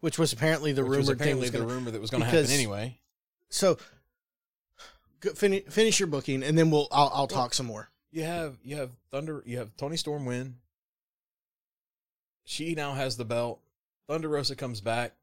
[0.00, 2.22] Which was apparently the which was rumored thing apparently the gonna, rumor that was going
[2.22, 3.00] to happen anyway.
[3.48, 3.78] So
[5.34, 7.90] finish finish your booking and then we'll I'll I'll talk some more.
[8.12, 10.56] you have you have Thunder you have Toni Storm win.
[12.44, 13.60] She now has the belt.
[14.06, 15.14] Thunder Rosa comes back.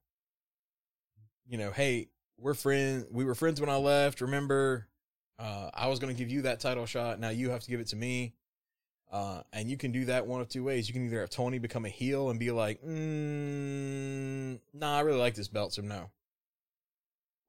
[1.52, 3.08] You know, hey, we're friends.
[3.12, 4.22] We were friends when I left.
[4.22, 4.88] Remember,
[5.38, 7.20] uh, I was going to give you that title shot.
[7.20, 8.36] Now you have to give it to me.
[9.12, 10.88] Uh, and you can do that one of two ways.
[10.88, 15.20] You can either have Toni become a heel and be like, mm, "Nah, I really
[15.20, 16.12] like this belt, so no."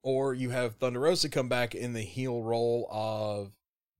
[0.03, 3.53] Or you have Thunder Rosa come back in the heel role of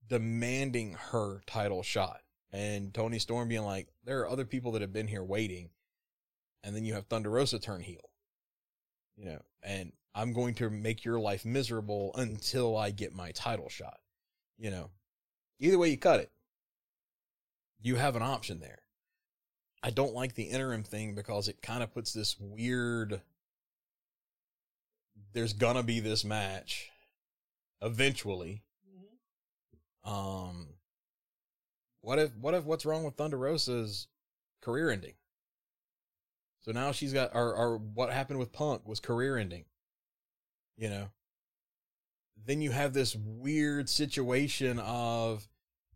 [0.05, 2.19] demanding her title shot,
[2.51, 5.69] and Toni Storm being like, "There are other people that have been here waiting,"
[6.61, 8.09] and then you have Thunder Rosa turn heel.
[9.15, 13.69] You know, and I'm going to make your life miserable until I get my title
[13.69, 13.99] shot.
[14.57, 14.89] You know,
[15.59, 16.31] either way you cut it,
[17.81, 18.79] you have an option there.
[19.81, 23.21] I don't like the interim thing because it kind of puts this weird.
[25.33, 26.89] There's gonna be this match
[27.81, 28.63] eventually.
[30.05, 30.67] Um,
[32.01, 34.07] what if what if what's wrong with Thunder Rosa's
[34.61, 35.13] career ending?
[36.63, 39.65] So now she's got or or what happened with Punk was career ending.
[40.77, 41.09] You know.
[42.45, 45.47] Then you have this weird situation of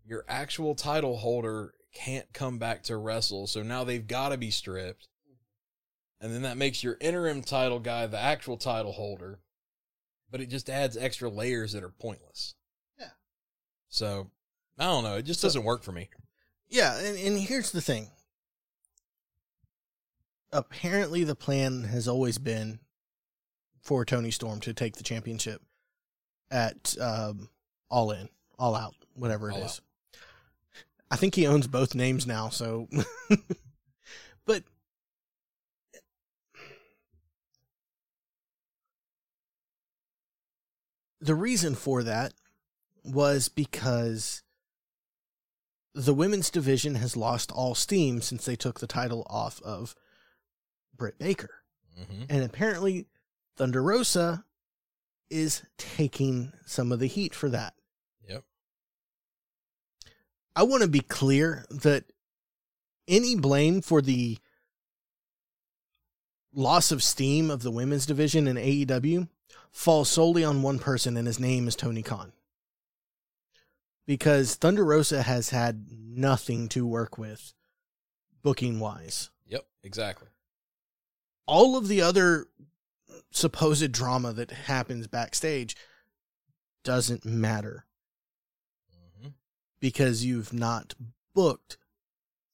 [0.05, 4.51] your actual title holder can't come back to wrestle, so now they've got to be
[4.51, 5.09] stripped.
[6.21, 9.39] And then that makes your interim title guy the actual title holder.
[10.29, 12.55] But it just adds extra layers that are pointless.
[12.99, 13.11] Yeah.
[13.87, 14.31] So,
[14.77, 15.15] I don't know.
[15.15, 16.09] It just doesn't work for me.
[16.69, 18.09] Yeah, and, and here's the thing.
[20.51, 22.79] Apparently, the plan has always been
[23.81, 25.61] for Toni Storm to take the championship
[26.51, 27.49] at um,
[27.89, 29.81] All In, All Out, whatever it All is.
[31.09, 32.87] I think he owns both names now, so.
[34.45, 34.63] but.
[41.19, 42.33] The reason for that
[43.03, 44.43] was because
[45.93, 49.95] the women's division has lost all steam since they took the title off of
[50.97, 51.63] Britt Baker.
[51.99, 52.23] Mm-hmm.
[52.29, 53.07] And apparently,
[53.55, 54.43] Thunder Rosa
[55.29, 57.73] is taking some of the heat for that.
[58.27, 58.43] Yep.
[60.55, 62.05] I want to be clear that
[63.07, 64.37] any blame for the
[66.53, 69.27] loss of steam of the women's division in AEW
[69.71, 72.31] falls solely on one person, and his name is Tony Khan.
[74.05, 77.53] Because Thunder Rosa has had nothing to work with
[78.41, 79.29] booking wise.
[79.47, 79.65] Yep.
[79.83, 80.29] Exactly.
[81.47, 82.47] All of the other
[83.31, 85.75] supposed drama that happens backstage
[86.83, 87.85] doesn't matter
[89.19, 89.29] hmm
[89.79, 90.93] because you've not
[91.33, 91.77] booked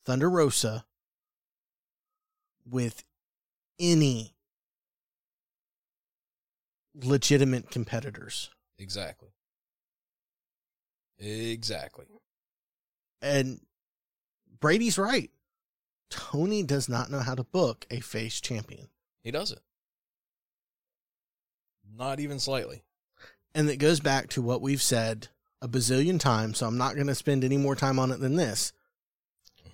[0.06, 0.86] Thunder Rosa
[2.70, 3.04] with
[3.80, 4.36] any
[6.94, 8.50] legitimate competitors.
[8.78, 9.30] Exactly.
[11.18, 12.06] Exactly.
[13.22, 13.62] And
[14.60, 15.32] Brady's right.
[16.14, 18.88] Tony does not know how to book a face champion.
[19.24, 19.62] He doesn't.
[21.98, 22.84] Not even slightly.
[23.56, 27.08] And it goes back to what we've said a bazillion times, so I'm not going
[27.08, 28.74] to spend any more time on it than this.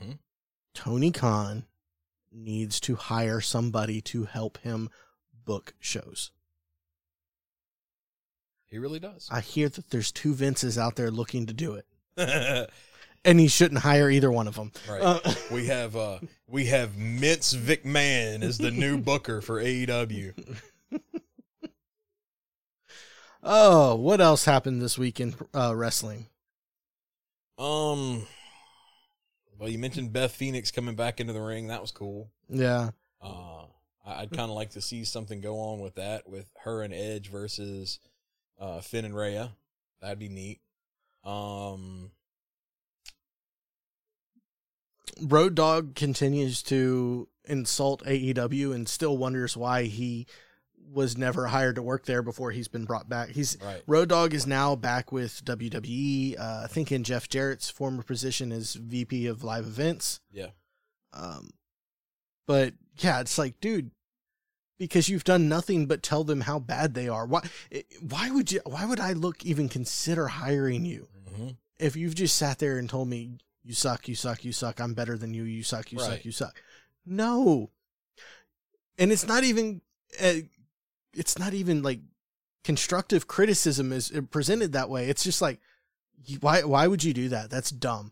[0.02, 0.14] hmm
[0.74, 1.66] Tony Khan
[2.32, 4.90] needs to hire somebody to help him
[5.46, 6.32] book shows.
[8.66, 9.28] He really does.
[9.30, 11.86] I hear that there's two Vinces out there looking to do it.
[13.26, 14.72] and he shouldn't hire either one of them.
[14.90, 15.20] Uh,
[15.52, 20.34] we have uh we have Vince McMahon as the new booker for AEW.
[23.44, 26.28] oh, what else happened this week in uh, wrestling?
[27.58, 28.26] Um
[29.58, 31.68] well you mentioned Beth Phoenix coming back into the ring.
[31.68, 32.30] That was cool.
[32.48, 32.92] Yeah,
[33.22, 33.64] Uh
[34.06, 37.30] I'd kind of like to see something go on with that with her and Edge
[37.30, 38.00] versus
[38.60, 39.52] uh Finn and Rhea.
[40.02, 40.62] That'd be neat.
[41.26, 42.12] Um
[45.22, 50.28] Road Dog continues to insult AEW and still wonders why he
[50.92, 53.30] was never hired to work there before he's been brought back.
[53.30, 53.82] He's right.
[53.86, 56.40] Road Dog is now back with WWE.
[56.40, 60.20] Uh, I think in Jeff Jarrett's former position as VP of live events.
[60.32, 60.50] Yeah.
[61.14, 61.52] Um,
[62.48, 63.92] but yeah, it's like, dude,
[64.80, 67.26] because you've done nothing but tell them how bad they are.
[67.26, 67.42] Why?
[68.02, 68.62] Why would you?
[68.66, 71.50] Why would I look even consider hiring you hmm
[71.80, 74.80] if you've just sat there and told me you suck, you suck, you suck.
[74.80, 75.44] I'm better than you.
[75.44, 76.06] You suck, you Right.
[76.12, 76.62] suck, you suck.
[77.06, 77.72] No,
[78.98, 79.82] and it's not even.
[80.22, 80.42] Uh,
[81.14, 82.02] it's not even like
[82.64, 85.10] constructive criticism is presented that way.
[85.10, 85.60] It's just like,
[86.40, 86.64] why?
[86.64, 87.50] Why would you do that?
[87.50, 88.12] That's dumb.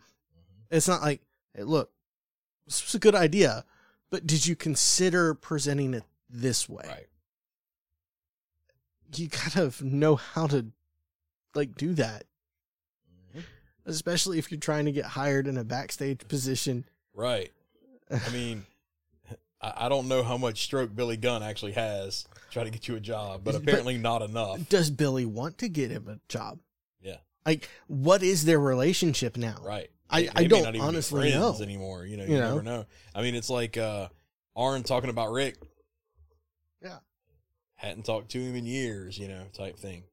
[0.70, 1.22] It's not like,
[1.54, 1.91] hey, look,
[2.66, 3.64] this was a good idea,
[4.10, 6.84] but did you consider presenting it this way?
[6.88, 7.08] Right.
[9.16, 10.68] You gotta know how to,
[11.56, 12.26] like, do that.
[13.88, 16.85] Especially if you're trying to get hired in a backstage position.
[17.15, 17.51] Right.
[18.11, 18.65] I mean,
[19.61, 22.88] I, I don't know how much stroke Billy Gunn actually has to try to get
[22.88, 24.69] you a job, but But- apparently not enough.
[24.69, 26.59] Does Billy want to get him a job?
[27.01, 27.17] Yeah.
[27.45, 29.55] Like, what is their relationship now?
[29.63, 29.89] Right.
[30.09, 31.63] I- They- I they don't honestly friends know.
[31.65, 32.05] anymore.
[32.05, 32.49] You know, you, You know?
[32.49, 32.85] never know.
[33.15, 34.09] I mean, it's like uh
[34.55, 35.57] Arn talking about Rick.
[36.81, 36.99] Yeah.
[37.75, 40.03] Hadn't talked to him in years, you know, type thing.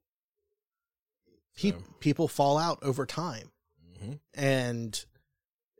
[1.57, 3.51] Pe- So- people fall out over time.
[4.01, 5.05] Hmm and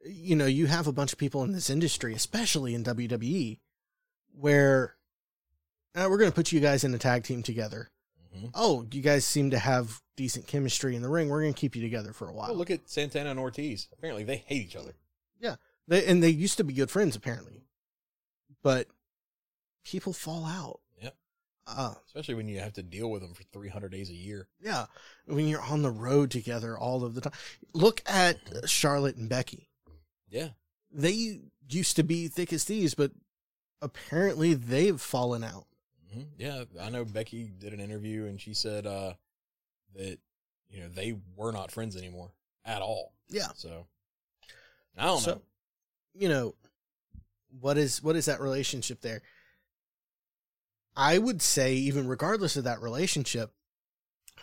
[0.05, 3.59] you know you have a bunch of people in this industry especially in wwe
[4.33, 4.95] where
[5.95, 7.89] uh, we're going to put you guys in a tag team together
[8.33, 11.59] hmm oh you guys seem to have decent chemistry in the ring we're going to
[11.59, 13.87] keep you together for a while Well, look at Santana and Ortiz.
[13.91, 14.95] Apparently, they hate each other.
[15.39, 15.55] Yeah.
[15.87, 17.65] They, and they used to be good friends apparently
[18.63, 18.87] but
[19.83, 20.79] people fall out.
[21.67, 24.47] Uh, Especially when you have to deal with them for 300 days a year.
[24.61, 24.85] yeah
[25.25, 27.33] when you're on the road together all of the time
[27.73, 28.37] look at
[28.69, 29.69] charlotte and becky
[30.29, 30.49] Yeah.
[30.91, 33.11] they used to be thick as thieves, but
[33.81, 35.65] apparently they've fallen out.
[36.13, 36.65] hmm Yeah.
[36.79, 39.13] I know Becky did an interview and she said uh,
[39.95, 40.19] that,
[40.69, 42.31] you know, they were not friends anymore
[42.65, 43.13] at all.
[43.29, 43.49] Yeah.
[43.55, 43.87] So,
[44.97, 45.41] I don't So- know.
[46.17, 46.55] You know,
[47.59, 49.21] what is what is that relationship there?
[50.97, 53.51] I would say, even regardless of that relationship,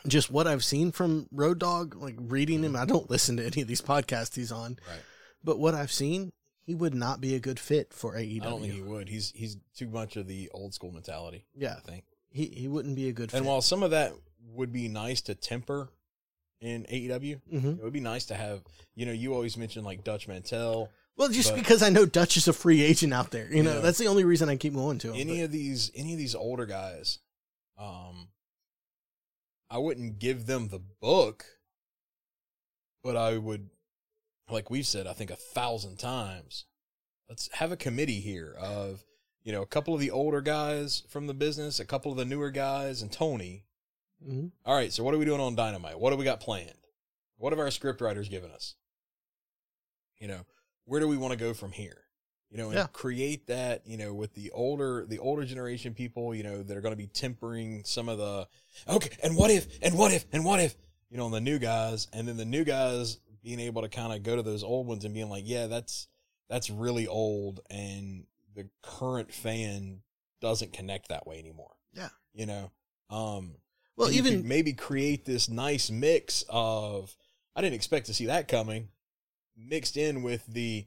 [0.07, 3.63] just what I've seen from Road Dog, like reading him, I don't listen to any
[3.63, 5.01] of these podcasts he's on, Right.
[5.45, 6.33] but what I've seen,
[6.65, 8.43] he would not be a good fit for AEW.
[8.43, 9.09] I don't think he would.
[9.09, 11.45] He's he's too much of the old school mentality.
[11.57, 12.05] yeah, I think.
[12.31, 13.39] he, he wouldn't be a good fit.
[13.39, 14.13] And while some of that
[14.55, 15.89] would be nice to temper
[16.61, 18.63] in AEW, hmm it would be nice to have.
[18.95, 20.91] You know, you always mention like Dutch Mantell.
[21.17, 23.75] Well, just But- because I know Dutch is a free agent out there, you know,
[23.75, 23.81] Yeah.
[23.81, 25.17] that's the only reason I keep going to him.
[25.21, 27.19] Any but- of these, any of these older guys,
[27.77, 28.31] um,
[29.69, 31.45] I wouldn't give them the book,
[33.03, 33.71] but I would,
[34.49, 36.65] like we've said, I think a thousand times.
[37.29, 39.05] Let's have a committee here of,
[39.43, 42.25] you know, a couple of the older guys from the business, a couple of the
[42.25, 43.65] newer guys, and Tony.
[44.23, 44.53] Mhm.
[44.65, 45.99] All right, so what are we doing on Dynamite?
[45.99, 46.79] What do we got planned?
[47.37, 48.77] What have our script writers given us?
[50.19, 50.47] You know,
[50.85, 51.99] where do we want to go from here?
[52.51, 52.87] You know, and Yeah.
[52.93, 56.81] create that, you know, with the older the older generation people, you know, that are
[56.83, 58.47] going to be tempering some of the
[58.89, 60.77] okay, and what if and what if and what if,
[61.11, 64.13] you know, and the new guys and then the new guys being able to kind
[64.13, 66.09] of go to those old ones and being like, yeah, that's
[66.49, 70.03] that's really old and the current fan
[70.43, 71.75] doesn't connect that way anymore.
[71.95, 72.11] Yeah.
[72.35, 72.71] You know,
[73.09, 73.55] um
[73.97, 77.17] Well, and you could even maybe create this nice mix of
[77.57, 78.89] I didn't expect to see that coming,
[79.57, 80.87] mixed in with the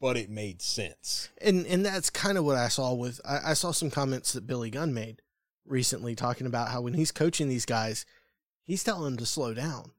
[0.00, 1.30] but it made sense.
[1.40, 4.46] and and that's kind of what I saw with I, I saw some comments that
[4.46, 5.22] Billy Gunn made
[5.66, 8.06] recently talking about how when he's coaching these guys,
[8.64, 9.92] he's telling them to slow down.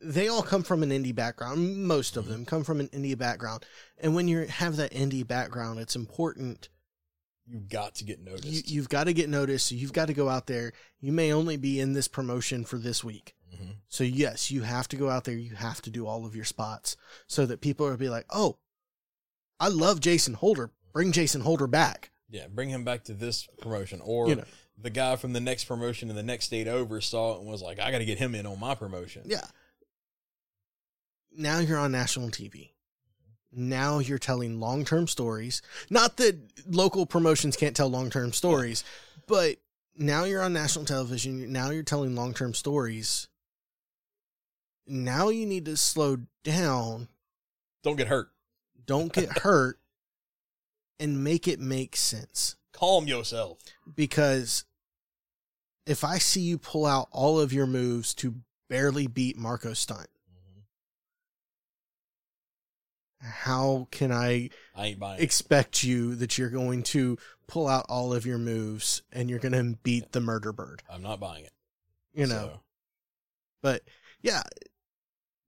[0.00, 1.84] They all come from an indie background.
[1.84, 2.32] Most of mm-hmm.
[2.32, 3.64] them come from an indie background,
[3.98, 6.68] and when you have that indie background, it's important.
[7.46, 8.70] You've got to get You, noticed.
[8.70, 9.66] you've got to get noticed.
[9.66, 10.72] So you've got to go out there.
[11.00, 13.34] You may only be in this promotion for this week.
[13.54, 13.76] Mhm.
[13.88, 15.36] So yes, you have to go out there.
[15.36, 16.96] You have to do all of your spots
[17.26, 18.58] so that people will be like, "Oh,
[19.60, 20.70] I love Jason Holder.
[20.92, 24.44] Bring Jason Holder back." Yeah, bring him back to this promotion, or You know.
[24.78, 27.60] the guy from the next promotion in the next state over saw it and was
[27.62, 29.46] like, "I got to get him in on my promotion." Yeah.
[31.30, 32.70] Now you're on national TV.
[33.50, 35.60] Now you're telling long term stories.
[35.90, 38.82] Not that local promotions can't tell long term stories,
[39.26, 39.58] but
[39.94, 41.52] now you're on national television.
[41.52, 43.28] Now you're telling long term stories.
[44.86, 47.08] Now you need to slow down.
[47.82, 48.30] Don't get hurt.
[48.84, 49.78] Don't get hurt
[50.98, 52.56] and make it make sense.
[52.72, 53.58] Calm yourself.
[53.94, 54.64] Because
[55.86, 58.36] if I see you pull out all of your moves to
[58.68, 60.08] barely beat Marko Stunt,
[63.20, 65.20] how can I I ain't buying.
[65.20, 65.22] it.
[65.22, 69.52] expect you that you're going to pull out all of your moves and you're going
[69.52, 70.82] to beat the murder bird?
[70.90, 71.52] I'm not buying it.
[72.14, 72.60] You know, So,
[73.62, 73.82] but
[74.22, 74.42] yeah,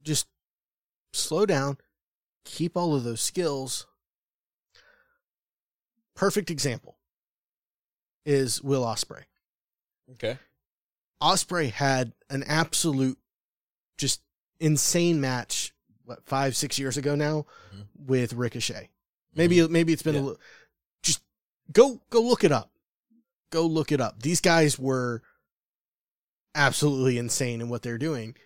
[0.05, 0.26] just
[1.12, 1.78] slow down,
[2.44, 3.86] keep all of those skills.
[6.14, 6.96] Perfect example
[8.24, 9.24] is Will Ospreay.
[10.12, 10.38] okay.
[11.22, 13.18] Ospreay had an absolute,
[13.98, 14.20] just
[14.61, 15.72] insane match.
[16.05, 17.86] What five, six years ago now, Mhm.
[17.96, 18.90] with Ricochet.
[19.34, 20.40] Maybe maybe it's been a little.
[21.02, 21.22] Just
[21.72, 22.70] go go look it up.
[23.50, 24.20] Go look it up.
[24.22, 25.22] These guys were
[26.55, 28.36] absolutely insane in what they're doing.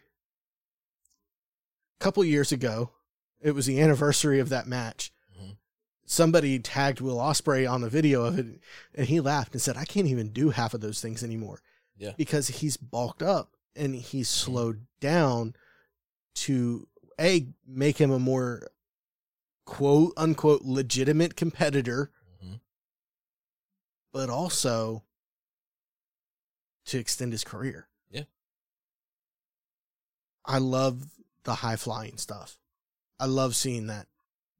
[2.01, 2.93] A couple years ago,
[3.41, 5.13] it was the anniversary of that match.
[5.37, 5.57] Mhm.
[6.05, 8.61] Somebody tagged Will Ospreay on the video of it,
[8.95, 11.63] and he laughed and said, "I can't even do half of those things anymore."
[12.01, 12.13] Yeah.
[12.17, 15.57] because he's bulked up and he's slowed down
[16.35, 16.87] to
[17.21, 18.71] a make him a more
[19.65, 22.61] quote unquote legitimate competitor Mhm.
[24.13, 25.03] but also
[26.85, 27.89] to extend his career.
[28.11, 28.27] Yeah.
[30.45, 31.18] I love
[31.49, 32.59] the high flying stuff.
[33.19, 34.07] I love seeing that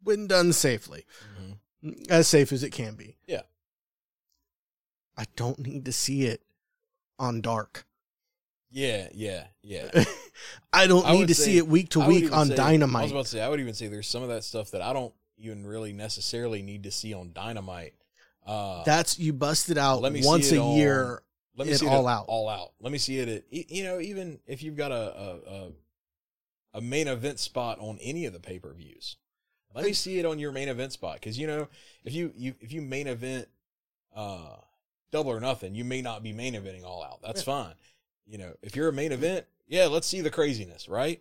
[0.03, 1.05] when done safely,
[1.85, 2.11] Mhm.
[2.11, 3.17] as safe as it can be.
[3.27, 3.43] Yeah.
[5.17, 6.43] I don't need to see it
[7.19, 7.87] on dark.
[8.71, 9.91] Yeah, yeah, yeah.
[10.73, 13.11] I don't I need to say- see it week to week on say- I was
[13.11, 15.15] about to say, I would even say there's some of that stuff that I don't
[15.37, 17.95] even really necessarily need to see on Dynamite.
[18.47, 21.23] Uh, That's you busted out Let me once a on- year.
[21.57, 22.27] let me it see it all out.
[22.29, 22.73] all out.
[22.81, 25.37] Let me see it at you know even if you've got a a,
[25.67, 25.73] a,
[26.79, 29.17] a main event spot on any of the pay per views.
[29.75, 31.69] Let me see it on your main event spot because you know
[32.05, 33.49] if you, you if you main event
[34.17, 34.57] uh
[35.13, 37.21] double or nothing, you may not be main eventing all out.
[37.23, 37.75] That's fine.
[38.27, 41.21] You know if you're a main event, yeah, let's see the craziness, right?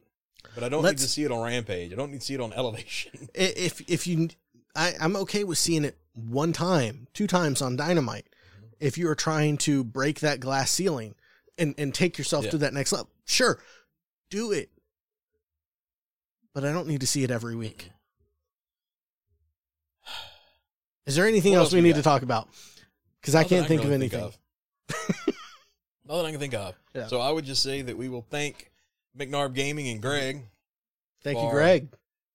[0.56, 1.92] But I don't Let's- need to see it on Rampage.
[1.92, 3.28] I don't need to see it on Elevation.
[3.36, 4.30] If if you,
[4.76, 8.26] I, I'm okay with seeing it one time, two times on Dynamite.
[8.26, 8.66] Mm-hmm.
[8.80, 11.16] If you are trying to break that glass ceiling
[11.58, 12.52] and and take yourself Yeah.
[12.52, 13.60] to that next level, sure,
[14.30, 14.70] do it.
[16.58, 17.92] But I don't need to see it every week.
[21.06, 21.98] Is there anything else else we we need got?
[21.98, 22.50] to talk about?
[23.22, 24.32] Because I can't think can of really anything.
[26.08, 26.74] Nothing I can think of.
[26.96, 27.06] Yeah.
[27.06, 28.72] So I would just say that we will thank
[29.16, 30.46] McNarb Gaming and Greg
[31.24, 31.90] Thank you, Greg.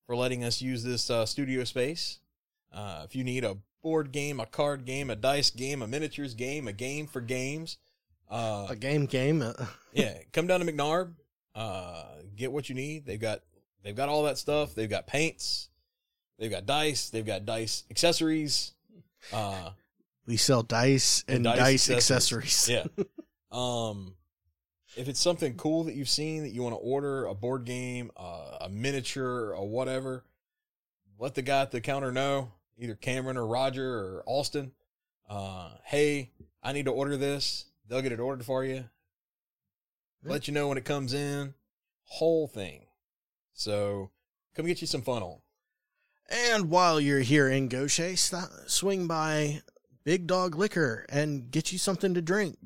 [0.07, 2.19] for letting us use this uh, studio space.
[2.71, 6.33] Uh, if you need a board game, a card game, a dice game, a miniatures
[6.33, 7.77] game, a game for games,
[8.31, 9.41] uh, A game, game.
[9.41, 9.51] uh,
[9.91, 11.11] yeah, come down to McNarb.
[11.53, 12.05] Uh,
[12.37, 13.05] get what you need.
[13.05, 13.41] They've got
[13.83, 14.73] they've got all that stuff.
[14.75, 15.69] They've got paints.
[16.39, 17.09] They've got dice.
[17.09, 18.73] They've got dice accessories.
[19.31, 19.71] Uh,
[20.25, 22.69] we sell dice and, And dice, dice accessories.
[22.69, 22.85] yeah.
[23.51, 24.15] Um,
[24.97, 28.09] if it's something cool that you've seen that you want to order, a board game,
[28.17, 30.23] uh, a miniature, or whatever,
[31.19, 34.71] let the guy at the counter know, either Cameron or Roger or Austin.
[35.29, 36.31] Uh, hey,
[36.63, 37.65] I need to order this.
[37.87, 38.85] They'll get it ordered for you.
[40.23, 41.53] Let you know when it comes in.
[42.05, 42.85] Whole thing.
[43.53, 44.09] So
[44.55, 45.43] come get you some funnel.
[46.29, 49.61] And while you're here in Gaucher, stop, swing by
[50.03, 52.57] Big Dog Liquor and get you something to drink.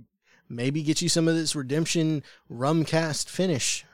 [0.50, 3.86] Maybe get you some of this Redemption Rum Cask finish.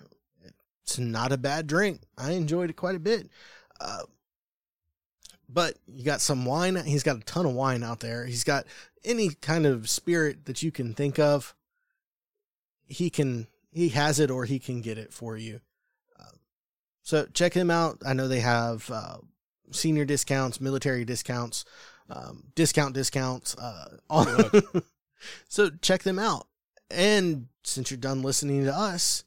[0.83, 2.01] It's not a bad drink.
[2.17, 3.29] I enjoyed it quite a bit.
[3.79, 4.03] Uh,
[5.49, 6.75] but you got some wine.
[6.85, 8.25] He's got a ton of wine out there.
[8.25, 8.65] He's got
[9.03, 11.55] any kind of spirit that you can think of.
[12.85, 15.61] He can, he has it or he can get it for you.
[17.03, 18.01] So check them out.
[18.05, 19.17] I know they have uh,
[19.71, 21.65] senior discounts, military discounts,
[22.09, 23.55] um, discount discounts.
[23.55, 24.83] Uh, on-
[25.49, 26.47] so check them out.
[26.89, 29.25] And since you're done listening to us,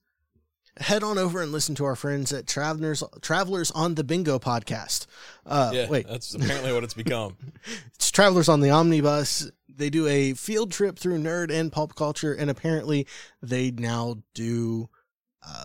[0.79, 5.07] head on over and listen to our friends at Travelers Travelers on the Bingo podcast.
[5.45, 7.37] Uh, yeah, wait, that's apparently what it's become.
[7.95, 9.51] it's Travelers on the Omnibus.
[9.69, 13.07] They do a field trip through nerd and pulp culture, and apparently
[13.43, 14.89] they now do
[15.47, 15.65] uh,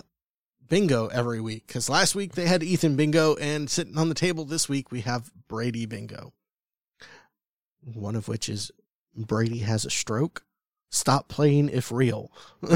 [0.72, 1.68] bingo every week.
[1.68, 5.02] Because last week they had Ethan bingo, and sitting on the table this week we
[5.02, 6.34] have Brady bingo.
[7.84, 8.72] One of which is
[9.16, 10.46] Brady has a stroke.
[10.90, 12.32] Stop playing if real.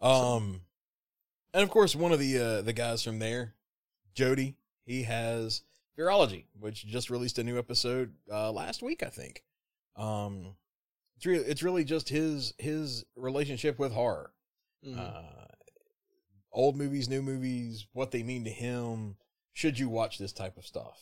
[0.00, 0.60] um,
[1.52, 3.54] and of course, one of the uh, the guys from there,
[4.14, 5.62] Jody, he has
[5.98, 9.44] Virology, which just released a new episode uh, last week, I think.
[9.96, 10.56] Um,
[11.16, 14.30] it's really it's really just his his relationship with horror,
[14.96, 15.22] uh,
[16.58, 19.16] old movies, new movies, what they mean to him.
[19.52, 21.00] Should you watch this type of stuff?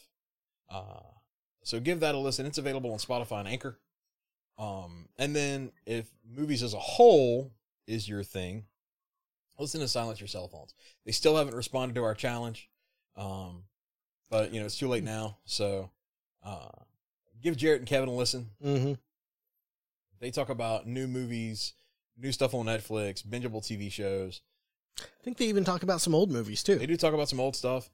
[0.68, 1.00] Uh,
[1.64, 2.44] so give that a listen.
[2.46, 3.78] It's available on Spotify and Anchor.
[4.58, 7.52] Um, and then if movies as a whole
[7.86, 8.66] is your thing,
[9.58, 10.74] listen to Silence Your Cell Phones.
[11.06, 12.68] They still haven't responded to our challenge.
[13.16, 13.64] Um,
[14.30, 15.38] but you know, it's too late now.
[15.46, 15.90] So,
[16.44, 16.68] uh,
[17.42, 18.50] give Jarrett and Kevin a listen.
[18.62, 18.92] mm-hmm.
[20.20, 21.72] They talk about new movies,
[22.18, 24.40] new stuff on Netflix, bingeable TV shows.
[24.98, 26.76] I think they even talk about some old movies too.
[26.76, 27.90] They do talk about some old stuff.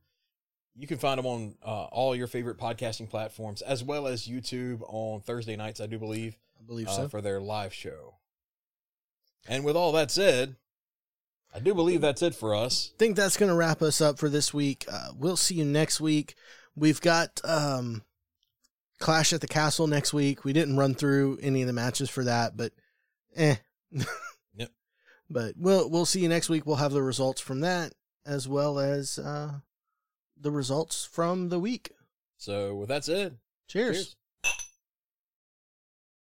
[0.74, 4.80] You can find them on uh, all your favorite podcasting platforms, as well as YouTube
[4.88, 6.36] on Thursday nights, I do believe.
[6.58, 7.08] I believe uh, so.
[7.08, 8.14] for their live show.
[9.46, 10.56] And with all that said,
[11.54, 12.92] I do believe that's it for us.
[12.98, 14.86] think that's going to wrap us up for this week.
[14.90, 16.34] Uh, we'll see you next week.
[16.74, 18.02] We've got um,
[18.98, 20.44] Clash at the Castle next week.
[20.44, 22.72] We didn't run through any of the matches for that, but
[23.36, 23.56] eh.
[25.30, 26.66] But we'll we'll see you next week.
[26.66, 27.92] We'll have the results from that
[28.26, 29.52] as well as uh,
[30.40, 31.92] the results from the week.
[32.36, 33.96] So with that said, Cheers.
[33.96, 34.16] cheers.